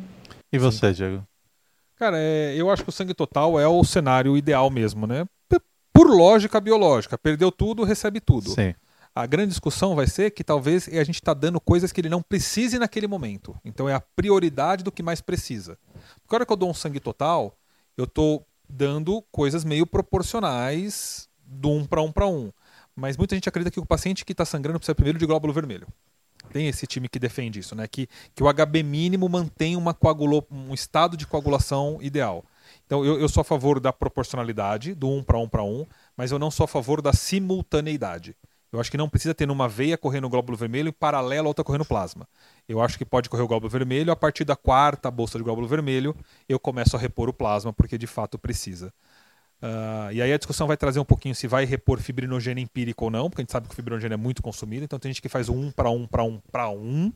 E 0.52 0.58
você, 0.58 0.92
Diego? 0.92 1.22
Cara, 1.96 2.16
é, 2.18 2.54
eu 2.56 2.68
acho 2.68 2.82
que 2.82 2.88
o 2.88 2.92
sangue 2.92 3.14
total 3.14 3.60
é 3.60 3.68
o 3.68 3.84
cenário 3.84 4.36
ideal 4.36 4.68
mesmo, 4.70 5.06
né? 5.06 5.24
Por 6.02 6.10
lógica 6.10 6.60
biológica. 6.60 7.16
Perdeu 7.16 7.52
tudo, 7.52 7.84
recebe 7.84 8.20
tudo. 8.20 8.50
Sim. 8.50 8.74
A 9.14 9.24
grande 9.24 9.50
discussão 9.50 9.94
vai 9.94 10.06
ser 10.06 10.30
que 10.32 10.42
talvez 10.42 10.88
a 10.88 11.04
gente 11.04 11.16
está 11.16 11.32
dando 11.32 11.60
coisas 11.60 11.92
que 11.92 12.00
ele 12.00 12.08
não 12.08 12.20
precise 12.20 12.78
naquele 12.78 13.06
momento. 13.06 13.54
Então 13.64 13.88
é 13.88 13.94
a 13.94 14.00
prioridade 14.00 14.82
do 14.82 14.90
que 14.90 15.02
mais 15.02 15.20
precisa. 15.20 15.78
Porque 16.22 16.34
a 16.34 16.36
hora 16.38 16.46
que 16.46 16.52
eu 16.52 16.56
dou 16.56 16.70
um 16.70 16.74
sangue 16.74 16.98
total, 16.98 17.56
eu 17.96 18.04
estou 18.04 18.44
dando 18.68 19.22
coisas 19.30 19.64
meio 19.64 19.86
proporcionais 19.86 21.28
do 21.46 21.70
um 21.70 21.84
para 21.84 22.02
um 22.02 22.10
para 22.10 22.26
um. 22.26 22.50
Mas 22.96 23.16
muita 23.16 23.36
gente 23.36 23.48
acredita 23.48 23.70
que 23.70 23.80
o 23.80 23.86
paciente 23.86 24.24
que 24.24 24.32
está 24.32 24.44
sangrando 24.44 24.78
precisa 24.78 24.94
primeiro 24.94 25.18
de 25.18 25.26
glóbulo 25.26 25.52
vermelho. 25.52 25.86
Tem 26.52 26.66
esse 26.66 26.86
time 26.86 27.08
que 27.08 27.18
defende 27.18 27.60
isso, 27.60 27.76
né? 27.76 27.86
Que, 27.86 28.08
que 28.34 28.42
o 28.42 28.52
HB 28.52 28.82
mínimo 28.82 29.28
mantém 29.28 29.76
uma 29.76 29.94
coagulo, 29.94 30.44
um 30.50 30.74
estado 30.74 31.16
de 31.16 31.26
coagulação 31.26 31.98
ideal. 32.00 32.44
Então, 32.92 33.06
eu, 33.06 33.18
eu 33.18 33.26
sou 33.26 33.40
a 33.40 33.44
favor 33.44 33.80
da 33.80 33.90
proporcionalidade, 33.90 34.94
do 34.94 35.08
um 35.08 35.22
para 35.22 35.38
um 35.38 35.48
para 35.48 35.62
um, 35.62 35.86
mas 36.14 36.30
eu 36.30 36.38
não 36.38 36.50
sou 36.50 36.64
a 36.64 36.68
favor 36.68 37.00
da 37.00 37.10
simultaneidade. 37.10 38.36
Eu 38.70 38.78
acho 38.78 38.90
que 38.90 38.98
não 38.98 39.08
precisa 39.08 39.32
ter 39.32 39.46
numa 39.46 39.66
veia 39.66 39.96
correndo 39.96 40.26
o 40.26 40.28
glóbulo 40.28 40.58
vermelho 40.58 40.90
e 40.90 40.92
paralelo 40.92 41.46
a 41.46 41.48
outra 41.48 41.64
correndo 41.64 41.86
plasma. 41.86 42.28
Eu 42.68 42.82
acho 42.82 42.98
que 42.98 43.06
pode 43.06 43.30
correr 43.30 43.44
o 43.44 43.48
glóbulo 43.48 43.70
vermelho, 43.70 44.12
a 44.12 44.16
partir 44.16 44.44
da 44.44 44.54
quarta 44.54 45.10
bolsa 45.10 45.38
de 45.38 45.44
glóbulo 45.44 45.66
vermelho, 45.66 46.14
eu 46.46 46.60
começo 46.60 46.94
a 46.94 46.98
repor 46.98 47.30
o 47.30 47.32
plasma, 47.32 47.72
porque 47.72 47.96
de 47.96 48.06
fato 48.06 48.38
precisa. 48.38 48.92
Uh, 49.62 50.12
e 50.12 50.20
aí 50.20 50.30
a 50.30 50.36
discussão 50.36 50.66
vai 50.66 50.76
trazer 50.76 51.00
um 51.00 51.04
pouquinho 51.04 51.34
se 51.34 51.46
vai 51.46 51.64
repor 51.64 51.98
fibrinogênio 51.98 52.60
empírico 52.60 53.06
ou 53.06 53.10
não, 53.10 53.30
porque 53.30 53.40
a 53.40 53.44
gente 53.44 53.52
sabe 53.52 53.68
que 53.68 53.72
o 53.72 53.76
fibrinogênio 53.76 54.14
é 54.14 54.18
muito 54.18 54.42
consumido, 54.42 54.84
então 54.84 54.98
tem 54.98 55.10
gente 55.10 55.22
que 55.22 55.30
faz 55.30 55.48
um 55.48 55.70
para 55.70 55.88
um 55.88 56.06
para 56.06 56.24
um 56.24 56.38
para 56.50 56.68
um, 56.68 57.10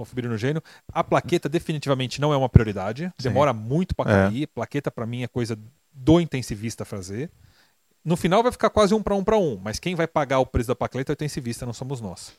com 0.00 0.04
fibrinogênio. 0.10 0.62
A 0.92 1.04
plaqueta 1.04 1.48
definitivamente 1.48 2.20
não 2.20 2.32
é 2.32 2.36
uma 2.36 2.48
prioridade. 2.48 3.12
Demora 3.18 3.52
muito 3.52 3.94
para 3.94 4.10
É. 4.10 4.14
cair. 4.28 4.46
Plaqueta 4.48 4.90
para 4.90 5.06
mim 5.06 5.22
é 5.22 5.28
coisa 5.28 5.58
do 5.92 6.20
intensivista 6.20 6.84
fazer. 6.84 7.30
No 8.04 8.16
final 8.16 8.42
vai 8.42 8.50
ficar 8.50 8.70
quase 8.70 8.94
um 8.94 9.02
para 9.02 9.14
um 9.14 9.22
para 9.22 9.36
um, 9.36 9.60
mas 9.62 9.78
quem 9.78 9.94
vai 9.94 10.06
pagar 10.06 10.38
o 10.38 10.46
preço 10.46 10.68
da 10.68 10.74
plaqueta 10.74 11.12
é 11.12 11.12
o 11.12 11.14
intensivista, 11.14 11.66
não 11.66 11.72
somos 11.74 12.00
nós. 12.00 12.32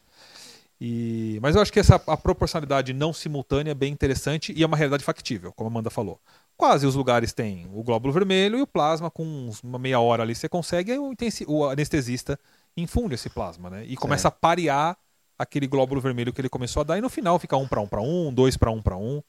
E... 0.79 1.37
Mas 1.41 1.55
eu 1.55 1.61
acho 1.61 1.71
que 1.71 1.79
essa 1.79 2.01
a 2.07 2.17
proporcionalidade 2.17 2.91
não 2.93 3.13
simultânea 3.13 3.71
é 3.71 3.75
bem 3.75 3.93
interessante 3.93 4.51
e 4.55 4.63
é 4.63 4.65
uma 4.65 4.75
realidade 4.75 5.03
factível, 5.03 5.53
como 5.53 5.69
a 5.69 5.71
Amanda 5.71 5.91
falou. 5.91 6.19
Quase 6.57 6.87
os 6.87 6.95
lugares 6.95 7.31
têm 7.33 7.69
o 7.71 7.83
glóbulo 7.83 8.11
vermelho 8.11 8.57
e 8.57 8.61
o 8.63 8.67
plasma, 8.67 9.11
com 9.11 9.51
uma 9.63 9.77
meia 9.77 9.99
hora 9.99 10.23
ali 10.23 10.33
você 10.33 10.49
consegue, 10.49 10.91
aí 10.91 10.97
o, 10.97 11.11
intensi- 11.11 11.45
o 11.47 11.65
anestesista 11.69 12.39
infunde 12.75 13.13
esse 13.13 13.29
plasma, 13.29 13.69
né? 13.69 13.85
E 13.85 13.95
começa 13.95 14.29
a 14.29 14.31
parear 14.31 14.97
aquele 15.41 15.67
glóbulo 15.67 15.99
vermelho 15.99 16.31
que 16.31 16.39
ele 16.39 16.49
começou 16.49 16.81
a 16.81 16.83
dar, 16.83 16.97
e 16.97 17.01
no 17.01 17.09
final 17.09 17.39
fica 17.39 17.57
um 17.57 17.67
para 17.67 17.81
um 17.81 17.87
para 17.87 18.01
um, 18.01 18.33
dois 18.33 18.55
para 18.55 18.71
um 18.71 18.81
para 18.81 18.95
um. 18.95 19.21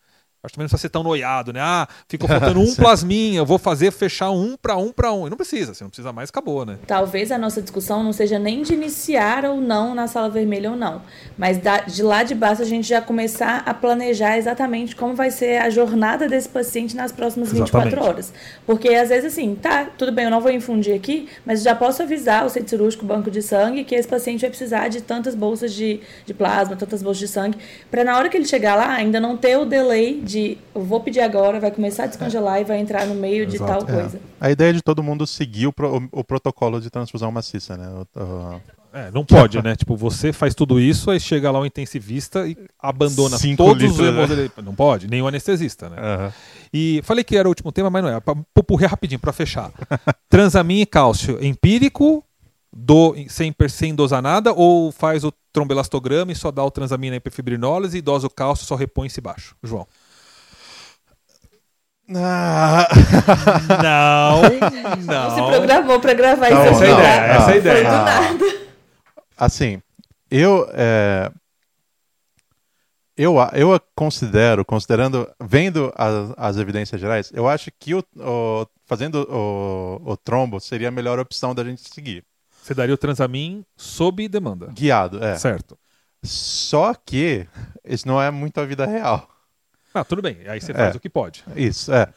Acho 0.45 0.53
que 0.53 0.57
também 0.57 0.65
não 0.65 0.69
precisa 0.71 0.79
ser 0.83 0.89
tão 0.89 1.05
noiado, 1.05 1.53
né? 1.53 1.61
Ah, 1.63 1.87
ficou 2.09 2.27
faltando 2.29 2.61
um 2.61 2.75
plasminha, 2.75 3.39
eu 3.39 3.47
vou 3.47 3.59
fazer 3.59 3.93
fechar 3.93 4.31
um 4.33 4.57
para 4.61 4.77
um 4.77 4.91
para 4.91 5.13
um. 5.13 5.27
E 5.27 5.31
não 5.31 5.37
precisa, 5.37 5.73
você 5.73 5.85
não 5.85 5.89
precisa 5.91 6.13
mais, 6.13 6.31
acabou, 6.31 6.67
né? 6.67 6.79
Talvez 6.85 7.31
a 7.31 7.39
nossa 7.39 7.63
discussão 7.63 8.03
não 8.03 8.13
seja 8.13 8.41
nem 8.41 8.63
de 8.63 8.75
iniciar 8.75 9.45
ou 9.45 9.61
não 9.61 9.95
na 9.95 10.09
sala 10.09 10.29
vermelha 10.29 10.71
ou 10.71 10.77
não, 10.77 11.01
mas 11.39 11.59
da- 11.59 11.83
de 11.83 12.03
lá 12.03 12.25
de 12.25 12.35
baixo 12.35 12.61
a 12.61 12.65
gente 12.65 12.89
já 12.89 13.01
começar 13.01 13.63
a 13.65 13.73
planejar 13.73 14.37
exatamente 14.37 14.97
como 14.97 15.15
vai 15.15 15.31
ser 15.31 15.59
a 15.63 15.71
jornada 15.71 16.29
desse 16.29 16.49
paciente 16.49 16.97
nas 16.97 17.13
próximas 17.13 17.53
24 17.53 17.89
Exatamente. 17.89 18.09
horas. 18.09 18.33
Porque 18.67 18.89
às 18.89 19.11
vezes 19.11 19.33
assim, 19.33 19.55
tá, 19.55 19.85
tudo 19.97 20.11
bem, 20.11 20.25
eu 20.25 20.31
não 20.31 20.41
vou 20.41 20.51
infundir 20.51 20.95
aqui, 20.97 21.29
mas 21.47 21.63
já 21.63 21.75
posso 21.75 22.03
avisar 22.03 22.45
o 22.45 22.49
centro 22.51 22.71
cirúrgico, 22.71 23.05
o 23.05 23.07
banco 23.09 23.31
de 23.31 23.43
sangue, 23.43 23.85
que 23.85 23.95
esse 23.95 24.09
paciente 24.09 24.41
vai 24.41 24.51
precisar 24.51 24.89
de 24.89 25.03
tantas 25.03 25.37
bolsas 25.37 25.73
de, 25.73 26.01
de 26.27 26.35
plasma, 26.35 26.75
tantas 26.75 27.01
bolsas 27.01 27.21
de 27.21 27.29
sangue, 27.29 27.59
para 27.91 28.03
na 28.03 28.17
hora 28.17 28.29
que 28.29 28.37
ele 28.37 28.45
chegar 28.47 28.75
lá 28.75 28.91
ainda 28.93 29.21
não 29.21 29.37
ter 29.37 29.57
o 29.57 29.65
delay 29.65 30.21
de 30.21 30.32
eu 30.75 30.83
vou 30.85 31.01
pedir 31.01 31.21
agora, 31.21 31.59
vai 31.61 31.71
começar 31.71 32.05
a 32.05 32.07
descongelar 32.07 32.61
e 32.61 32.65
vai 32.65 32.79
entrar 32.79 33.07
no 33.07 33.15
meio 33.15 33.47
de 33.47 33.57
Exato. 33.57 33.71
tal 33.73 33.87
coisa. 33.87 34.17
É. 34.17 34.21
A 34.41 34.51
ideia 34.51 34.71
é 34.71 34.73
de 34.73 34.83
todo 34.83 35.03
mundo 35.03 35.27
seguir 35.27 35.67
o, 35.67 35.73
pro- 35.73 35.97
o- 35.99 36.21
o 36.21 36.25
protocolo 36.25 36.81
de 36.81 36.91
transfusão 36.91 37.31
maciça, 37.33 37.77
né? 37.77 37.89
O- 37.89 38.21
o- 38.21 38.61
É, 38.95 39.11
não 39.11 39.25
pode, 39.25 39.63
né? 39.63 39.75
Tipo, 39.75 39.97
você 39.97 40.35
faz 40.35 40.55
tudo 40.55 40.79
isso, 40.79 41.11
aí 41.11 41.19
chega 41.19 41.51
lá 41.51 41.59
o 41.59 41.65
intensivista 41.65 42.47
e 42.47 42.55
abandona 42.79 43.39
Cinco 43.39 43.57
todos 43.65 43.83
os 43.91 43.99
litros, 43.99 44.29
né? 44.37 44.51
Não 44.63 44.75
pode, 44.75 45.09
nem 45.09 45.23
o 45.23 45.27
anestesista, 45.27 45.89
né? 45.89 45.97
Aham. 45.99 46.33
E 46.75 47.01
falei 47.03 47.25
que 47.25 47.35
era 47.37 47.49
o 47.49 47.51
último 47.51 47.73
tema, 47.73 47.89
mas 47.89 48.03
não 48.03 48.11
é. 48.11 48.21
Pra 48.21 48.35
pupurrir 48.53 48.91
rapidinho, 48.91 49.19
pra 49.19 49.33
fechar. 49.33 49.71
Transamin 50.29 50.83
e 50.83 50.87
cálcio 50.87 51.43
empírico, 51.43 52.23
do, 52.75 53.15
sem, 53.29 53.55
sem 53.69 53.95
dosar 53.95 54.21
nada, 54.23 54.53
ou 54.53 54.91
faz 54.93 55.25
o 55.25 55.33
tromboelastograma 55.53 56.33
e 56.33 56.35
só 56.35 56.51
dá 56.51 56.63
o 56.65 56.71
transamina 56.71 57.17
e 57.17 57.19
hiperfibrinólise 57.19 57.97
e 57.99 58.03
dosa 58.03 58.27
o 58.27 58.31
cálcio 58.31 58.67
só 58.67 58.75
repõe-se 58.75 59.21
baixo? 59.23 59.55
João. 59.63 59.87
Ah, 62.15 62.89
Não, 63.83 64.43
Não 65.07 65.31
se 65.31 65.37
não. 65.41 65.49
programou 65.51 66.01
para 66.01 66.15
gravar 66.15 66.49
Tá 66.49 66.67
isso 66.67 66.73
bom, 66.73 66.79
aqui, 66.79 66.91
não, 66.91 66.97
tá? 66.97 67.03
essa 67.03 67.33
é 67.33 67.37
a 67.37 67.43
Foi 67.45 67.57
ideia. 67.59 67.83
do 67.85 67.89
Ah. 67.95 68.05
nada. 68.05 68.45
assim, 69.39 69.83
eu, 70.31 70.69
é, 70.73 71.31
eu, 73.17 73.39
a- 73.41 73.51
eu 73.55 73.73
a 73.75 73.81
considero, 73.95 74.65
considerando, 74.65 75.29
vendo 75.41 75.93
as, 75.97 76.33
as 76.37 76.57
evidências 76.57 77.01
gerais, 77.01 77.31
eu 77.35 77.49
acho 77.49 77.71
que 77.79 77.95
o, 77.95 78.05
o- 78.17 78.67
fazendo 78.87 79.27
o, 79.31 80.01
o 80.13 80.17
trombo 80.17 80.61
seria 80.61 80.89
a 80.89 80.93
melhor 80.93 81.19
opção 81.19 81.55
da 81.55 81.63
gente 81.65 81.83
seguir. 81.93 82.25
Você 82.63 82.75
daria 82.75 82.95
o 82.95 82.99
transamin 82.99 83.65
sob 83.77 84.29
demanda. 84.29 84.67
Guiado, 84.73 85.23
é. 85.23 85.37
Certo. 85.37 85.77
Só 86.23 86.95
que 86.95 87.47
isso 87.85 88.07
não 88.07 88.21
é 88.23 88.31
muito 88.31 88.61
a 88.61 88.65
vida 88.65 88.87
real. 88.87 89.29
Ah, 89.95 90.05
tudo 90.05 90.23
bem. 90.23 90.39
Aí 90.47 90.61
você 90.61 90.73
faz 90.73 90.95
É. 90.95 90.97
o 90.97 91.01
que 91.01 91.09
pode. 91.11 91.45
Isso, 91.57 91.93
é. 91.93 92.09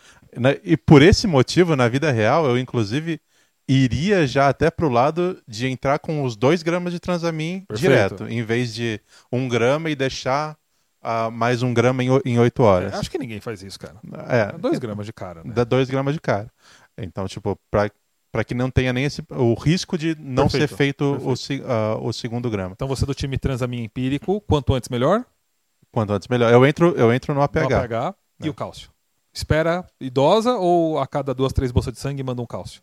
E 0.64 0.76
por 0.76 1.02
esse 1.02 1.28
motivo, 1.28 1.76
na 1.76 1.88
vida 1.88 2.12
real, 2.12 2.46
eu 2.46 2.58
inclusive 2.58 3.20
iria 3.68 4.28
já 4.28 4.48
até 4.50 4.70
pro 4.70 4.90
lado 4.90 5.42
de 5.48 5.68
entrar 5.68 5.98
com 6.00 6.24
os 6.24 6.36
2 6.36 6.62
gramas 6.62 6.94
de 6.94 7.00
transamin 7.00 7.64
Perfeito. 7.68 7.92
direto, 7.92 8.28
em 8.28 8.44
vez 8.44 8.74
de 8.74 9.00
um 9.32 9.48
grama 9.50 9.90
e 9.90 9.96
deixar 9.96 10.56
ah, 11.02 11.30
mais 11.32 11.62
um 11.64 11.74
grama 11.74 12.04
em, 12.04 12.10
o- 12.10 12.22
em 12.26 12.38
8 12.40 12.64
horas. 12.64 12.94
É, 12.94 12.98
acho 12.98 13.10
que 13.12 13.18
ninguém 13.18 13.40
faz 13.40 13.62
isso, 13.64 13.80
cara. 13.80 13.96
É, 14.28 14.58
Dois 14.58 14.78
gramas 14.80 15.06
de 15.06 15.14
cara, 15.14 15.44
né? 15.44 15.52
dá 15.54 15.64
2 15.64 15.90
gramas 15.90 16.14
de 16.16 16.20
cara. 16.22 16.52
Então, 16.98 17.28
tipo, 17.28 17.58
pra, 17.72 17.90
pra 18.32 18.44
que 18.44 18.54
não 18.54 18.70
tenha 18.72 18.92
nem 18.92 19.06
esse, 19.06 19.24
o 19.30 19.54
risco 19.54 19.98
de 19.98 20.16
não 20.20 20.48
Perfeito, 20.48 20.68
ser 20.70 20.76
feito 20.76 21.04
o, 21.24 21.34
ah, 21.72 21.98
o 22.02 22.12
segundo 22.12 22.50
grama. 22.50 22.74
Então 22.76 22.88
você 22.88 23.04
é 23.04 23.08
do 23.08 23.14
time 23.16 23.38
transamin 23.38 23.84
empírico, 23.84 24.42
quanto 24.42 24.74
antes 24.74 24.90
melhor. 24.90 25.24
Quanto 25.96 26.12
antes 26.12 26.28
melhor. 26.28 26.52
Eu 26.52 26.66
entro, 26.66 26.94
eu 26.98 27.14
entro 27.14 27.34
no 27.34 27.42
APH. 27.42 27.70
No 27.70 27.76
APH 27.78 28.16
e 28.44 28.48
É. 28.48 28.50
o 28.50 28.54
cálcio. 28.54 28.90
Espera 29.34 29.86
idosa 30.00 30.56
ou 30.56 31.00
a 31.00 31.08
cada 31.08 31.34
duas, 31.34 31.54
três 31.54 31.72
bolsas 31.72 31.94
de 31.94 32.00
sangue 32.02 32.22
manda 32.22 32.42
um 32.42 32.46
cálcio? 32.46 32.82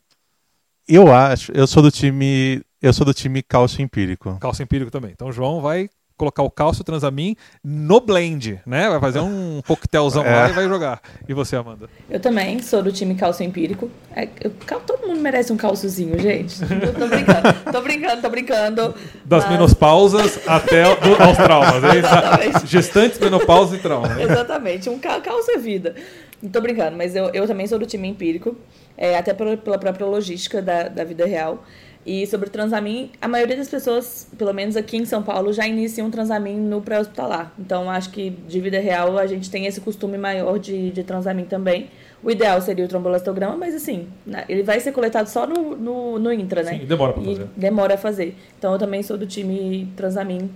Eu 0.89 1.13
acho, 1.15 1.53
eu 1.53 1.67
sou 1.67 1.83
do 1.83 1.91
time, 1.91 2.63
eu 2.81 2.91
sou 2.91 3.05
do 3.05 3.13
time 3.13 3.43
cálcio 3.43 3.83
empírico. 3.83 4.39
Cálcio 4.41 4.63
empírico 4.63 4.91
também. 4.91 5.11
Então 5.13 5.29
o 5.29 5.33
João 5.33 5.61
vai 5.61 5.91
colocar 6.23 6.43
o 6.45 6.51
cálcio 6.51 6.85
transamin 6.85 7.35
no 7.65 8.01
blend, 8.01 8.61
né? 8.65 8.89
Vai 8.89 9.01
fazer 9.01 9.19
um 9.19 9.61
coquetelzão 9.67 10.25
É. 10.25 10.31
lá 10.43 10.51
e 10.51 10.53
vai 10.53 10.69
jogar. 10.69 11.01
E 11.29 11.35
você, 11.35 11.57
Amanda? 11.57 11.89
Eu 12.09 12.21
também 12.21 12.61
sou 12.63 12.81
do 12.81 12.93
time 12.93 13.17
calço 13.17 13.43
empírico. 13.43 13.91
É, 14.15 14.29
eu- 14.41 14.51
todo 14.87 15.07
mundo 15.07 15.19
merece 15.21 15.53
um 15.53 15.57
calçozinho, 15.57 16.17
gente. 16.21 16.61
Eu 16.63 16.95
tô 16.95 17.09
brincando, 17.09 17.73
tô 17.73 17.81
brincando, 17.83 18.23
tô 18.23 18.31
brincando. 18.31 18.95
Das 19.25 19.45
Mas- 19.45 19.53
menopausas 19.53 20.39
até 20.47 20.85
do- 20.97 21.21
aos 21.23 21.37
traumas. 21.37 21.83
é 21.83 21.89
isso? 21.89 21.99
Exatamente. 22.07 22.67
Gestantes, 22.67 23.19
menopausa 23.19 23.75
e 23.77 23.79
trauma. 23.81 24.09
né? 24.09 24.23
Exatamente, 24.23 24.89
um 24.89 24.99
calço 24.99 25.51
é 25.51 25.59
vida. 25.59 25.95
Não 26.41 26.51
tô 26.51 26.61
brincando, 26.61 26.97
mas 26.97 27.17
eu, 27.17 27.31
eu 27.33 27.47
também 27.47 27.67
sou 27.67 27.79
do 27.79 27.87
time 27.87 28.07
empírico, 28.09 28.57
é, 28.97 29.17
até 29.17 29.33
pela, 29.35 29.57
pela 29.57 29.79
própria 29.79 30.07
logística 30.07 30.61
da, 30.63 30.89
da 30.89 31.05
vida 31.05 31.25
real. 31.27 31.65
E 32.05 32.27
sobre 32.27 32.49
o 32.49 32.51
Transamin, 32.51 33.11
a 33.21 33.29
maioria 33.29 33.57
das 33.57 33.69
pessoas, 33.69 34.27
pelo 34.37 34.53
menos 34.53 34.77
aqui 34.77 34.97
em 34.97 35.05
São 35.05 35.23
Paulo, 35.23 35.53
já 35.53 35.67
iniciam 35.69 36.09
o 36.09 36.11
Transamin 36.11 36.57
no 36.59 36.81
pré-hospitalar. 36.81 37.53
Então, 37.59 37.89
acho 37.89 38.11
que 38.11 38.31
de 38.31 38.61
vida 38.61 38.81
real 38.81 39.17
a 39.19 39.27
gente 39.27 39.49
tem 39.51 39.67
esse 39.67 39.81
costume 39.81 40.19
maior 40.19 40.59
de, 40.59 40.91
de 40.91 41.05
Transamin 41.05 41.45
também. 41.45 41.89
O 42.21 42.31
ideal 42.31 42.61
seria 42.61 42.85
o 42.85 42.89
trombolastograma, 42.89 43.57
mas 43.57 43.75
assim, 43.75 44.09
na- 44.27 44.45
ele 44.49 44.63
vai 44.65 44.81
ser 44.81 44.91
coletado 44.93 45.29
só 45.29 45.47
no, 45.47 45.77
no, 45.77 46.19
no 46.19 46.33
intra, 46.33 46.63
né? 46.65 46.79
Sim, 46.81 46.87
demora 46.87 47.13
pra 47.13 47.23
E 47.23 47.27
fazer. 47.27 47.47
demora 47.57 47.95
a 47.95 47.99
fazer. 47.99 48.37
Então, 48.59 48.73
eu 48.73 48.79
também 48.79 49.03
sou 49.03 49.17
do 49.17 49.27
time 49.27 49.89
Transamin 49.97 50.51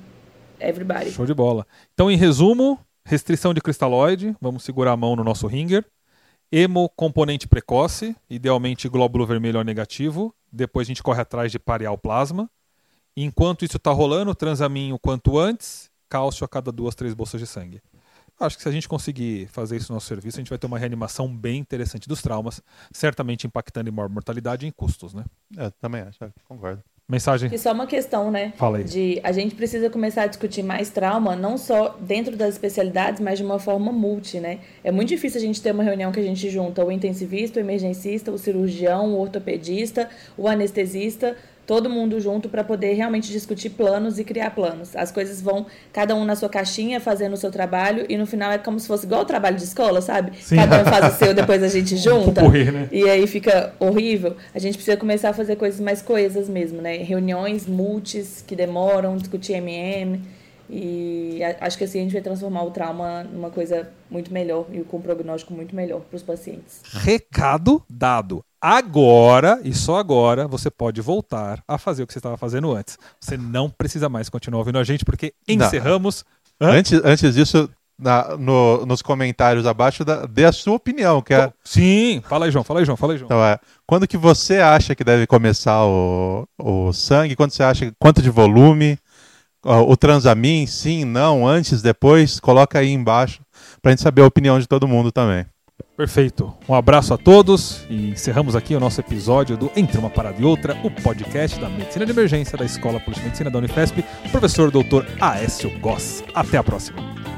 Everybody. 0.61 1.11
Show 1.13 1.27
de 1.27 1.35
bola. 1.35 1.67
Então, 1.95 2.11
em 2.11 2.17
resumo, 2.17 2.79
restrição 3.05 3.53
de 3.55 3.61
cristalóide, 3.61 4.35
vamos 4.41 4.63
segurar 4.65 4.93
a 4.93 4.97
mão 4.97 5.15
no 5.15 5.23
nosso 5.25 5.47
ringer. 5.47 5.85
Hemo 6.51 6.89
componente 6.91 7.49
precoce, 7.49 8.17
idealmente 8.31 8.89
glóbulo 8.89 9.27
vermelho 9.27 9.59
ou 9.59 9.65
negativo. 9.65 10.35
Depois 10.51 10.87
a 10.87 10.89
gente 10.89 11.03
corre 11.03 11.21
atrás 11.21 11.51
de 11.51 11.59
parear 11.59 11.93
o 11.93 11.99
plasma. 11.99 12.51
Enquanto 13.17 13.65
isso 13.65 13.79
está 13.79 13.91
rolando, 13.91 14.35
transamin 14.35 14.93
o 14.93 14.99
quanto 14.99 15.39
antes, 15.39 15.91
cálcio 16.09 16.45
a 16.45 16.49
cada 16.49 16.71
duas, 16.71 16.95
três 16.95 17.15
bolsas 17.15 17.41
de 17.41 17.47
sangue. 17.47 17.83
Acho 18.39 18.57
que 18.57 18.63
se 18.63 18.69
a 18.69 18.73
gente 18.73 18.87
conseguir 18.87 19.49
fazer 19.49 19.77
isso 19.77 19.91
no 19.91 19.97
nosso 19.97 20.07
serviço, 20.07 20.37
a 20.37 20.41
gente 20.41 20.51
vai 20.51 20.59
ter 20.59 20.67
uma 20.67 20.79
reanimação 20.79 21.35
bem 21.35 21.59
interessante 21.59 22.07
dos 22.07 22.21
traumas, 22.21 22.61
certamente 22.93 23.47
impactando 23.47 23.89
em 23.89 23.93
maior 23.93 24.11
mortalidade 24.11 24.67
e 24.67 24.69
em 24.69 24.73
custos, 24.73 25.15
né? 25.15 25.25
É, 25.57 25.71
também 25.71 26.03
acho, 26.03 26.19
concordo. 26.45 26.83
Mensagem. 27.09 27.49
E 27.53 27.57
só 27.57 27.73
uma 27.73 27.87
questão, 27.87 28.33
né? 28.33 28.53
Fala 28.57 28.79
aí. 28.79 28.85
De 28.85 29.21
a 29.23 29.31
gente 29.31 29.55
precisa 29.55 29.89
começar 29.89 30.23
a 30.23 30.27
discutir 30.27 30.65
mais 30.65 30.91
trauma, 30.91 31.37
não 31.37 31.57
só 31.57 31.97
dentro 32.01 32.37
das 32.37 32.55
especialidades, 32.55 33.21
mas 33.21 33.39
de 33.39 33.45
uma 33.45 33.61
forma 33.61 33.93
multi, 33.93 34.41
né? 34.41 34.59
É 34.83 34.91
muito 34.91 35.11
difícil 35.11 35.41
a 35.41 35.45
gente 35.45 35.63
ter 35.63 35.71
uma 35.71 35.85
reunião 35.85 36.11
que 36.11 36.19
a 36.19 36.23
gente 36.23 36.51
junta 36.51 36.85
o 36.85 36.91
intensivista, 36.91 37.61
o 37.61 37.63
emergencista, 37.63 38.33
o 38.33 38.39
cirurgião, 38.39 39.15
o 39.15 39.21
ortopedista, 39.21 40.11
o 40.37 40.49
anestesista, 40.49 41.37
todo 41.67 41.91
mundo 41.91 42.21
junto 42.21 42.49
para 42.49 42.63
poder 42.63 42.93
realmente 42.95 43.31
discutir 43.33 43.71
planos 43.71 44.19
e 44.19 44.25
criar 44.25 44.51
planos. 44.51 44.95
As 44.95 45.11
coisas 45.11 45.43
vão 45.43 45.67
cada 45.93 46.15
um 46.15 46.25
na 46.25 46.37
sua 46.37 46.49
caixinha 46.49 47.01
fazendo 47.01 47.33
o 47.33 47.37
seu 47.37 47.51
trabalho 47.51 48.07
e 48.09 48.17
no 48.17 48.25
final 48.27 48.53
é 48.53 48.59
como 48.59 48.79
se 48.79 48.87
fosse 48.87 49.05
igual 49.05 49.23
o 49.23 49.25
trabalho 49.25 49.57
de 49.57 49.65
escola, 49.65 50.01
sabe? 50.01 50.33
Sim. 50.41 50.57
Cada 50.57 50.81
um 50.81 50.85
faz 50.85 51.15
o 51.15 51.19
seu, 51.19 51.35
depois 51.35 51.63
a 51.63 51.69
gente 51.69 51.97
junta. 51.99 52.41
pupurri, 52.41 52.71
né? 52.71 52.89
E 52.93 53.09
aí 53.09 53.27
fica 53.27 53.75
horrível. 53.81 54.37
A 54.55 54.59
gente 54.59 54.75
precisa 54.75 54.97
começar 54.97 55.31
a 55.31 55.35
fazer 55.35 55.57
coisas 55.57 55.81
mais 55.81 56.01
coesas 56.01 56.49
mesmo, 56.49 56.81
né? 56.81 56.99
Reuniões 56.99 57.67
multis 57.67 58.45
que 58.47 58.55
demoram, 58.55 59.17
discutir 59.17 59.55
MM. 59.55 60.21
E 60.69 61.41
acho 61.61 61.79
que 61.79 61.85
assim 61.85 62.01
a 62.01 62.03
gente 62.03 62.13
vai 62.13 62.23
transformar 62.23 62.65
o 62.65 62.71
trauma 62.71 63.23
numa 63.25 63.51
coisa 63.51 63.89
muito 64.11 64.33
melhor 64.33 64.67
e 64.73 64.81
com 64.83 64.97
um 64.97 65.01
prognóstico 65.01 65.53
muito 65.53 65.75
melhor 65.75 66.01
para 66.01 66.17
os 66.17 66.23
pacientes. 66.23 66.81
Recado 66.93 67.83
dado. 67.89 68.46
Agora, 68.69 69.61
e 69.63 69.73
só 69.73 69.97
agora, 69.97 70.49
você 70.49 70.69
pode 70.69 71.01
voltar 71.01 71.63
a 71.69 71.79
fazer 71.79 72.03
o 72.03 72.07
que 72.07 72.13
você 72.13 72.19
estava 72.19 72.37
fazendo 72.37 72.73
antes. 72.75 72.99
Você 73.21 73.37
não 73.37 73.71
precisa 73.71 74.09
mais 74.09 74.29
continuar 74.29 74.59
ouvindo 74.59 74.77
a 74.77 74.83
gente, 74.83 75.05
porque 75.05 75.33
encerramos. 75.47 76.25
Hã? 76.61 76.71
Antes, 76.73 77.01
antes 77.05 77.33
disso, 77.33 77.71
na- 77.97 78.37
no- 78.37 78.85
nos 78.85 79.03
comentários 79.03 79.67
abaixo, 79.67 80.05
da- 80.05 80.27
dê 80.27 80.45
a 80.47 80.51
sua 80.51 80.75
opinião, 80.75 81.23
que 81.23 81.33
é, 81.33 81.53
Sim, 81.63 82.21
fala 82.27 82.47
aí, 82.47 82.51
João, 82.51 82.65
fala 82.65 82.81
aí, 82.81 82.85
João, 82.85 82.97
fala 82.97 83.13
aí, 83.13 83.19
João. 83.21 83.27
então, 83.29 83.45
é 83.45 83.57
quando 83.87 84.09
que 84.09 84.17
você 84.17 84.59
acha 84.59 84.97
que 84.97 85.05
deve 85.05 85.29
começar 85.29 85.85
o, 85.87 86.45
o 86.59 86.93
sangue, 86.93 87.37
quando 87.37 87.53
você 87.53 87.63
acha, 87.63 87.95
quanto 88.01 88.21
de 88.21 88.31
volume, 88.31 88.99
o 89.63 89.97
Transamin, 89.97 90.67
sim, 90.67 91.05
não, 91.05 91.47
antes, 91.47 91.83
depois, 91.83 92.41
coloca 92.41 92.81
aí 92.81 92.91
embaixo 92.91 93.43
para 93.81 93.91
a 93.91 93.93
gente 93.93 94.03
saber 94.03 94.23
a 94.23 94.27
opinião 94.27 94.59
de 94.59 94.67
todo 94.67 94.89
mundo 94.89 95.13
também. 95.13 95.47
Perfeito. 95.97 96.53
Um 96.69 96.75
abraço 96.75 97.15
a 97.15 97.19
todos 97.19 97.87
e 97.89 98.11
encerramos 98.11 98.55
aqui 98.55 98.75
o 98.75 98.81
nosso 98.81 99.01
episódio 99.01 99.57
do 99.57 99.71
Entre 99.75 99.99
uma 99.99 100.11
Parada 100.11 100.41
e 100.41 100.45
Outra, 100.45 100.77
o 100.85 100.91
podcast 100.91 101.59
da 101.59 101.71
Medicina 101.71 102.05
de 102.05 102.13
Emergência 102.13 102.57
da 102.57 102.65
Escola 102.65 103.01
Polícia 103.01 103.23
de 103.23 103.29
Medicina 103.29 103.51
da 103.51 103.59
Unifesp, 103.59 104.05
professor 104.31 104.71
Dr. 104.71 105.07
Aécio 105.21 105.71
Goss. 105.81 106.23
Até 106.35 106.59
a 106.59 106.63
próxima. 106.63 107.36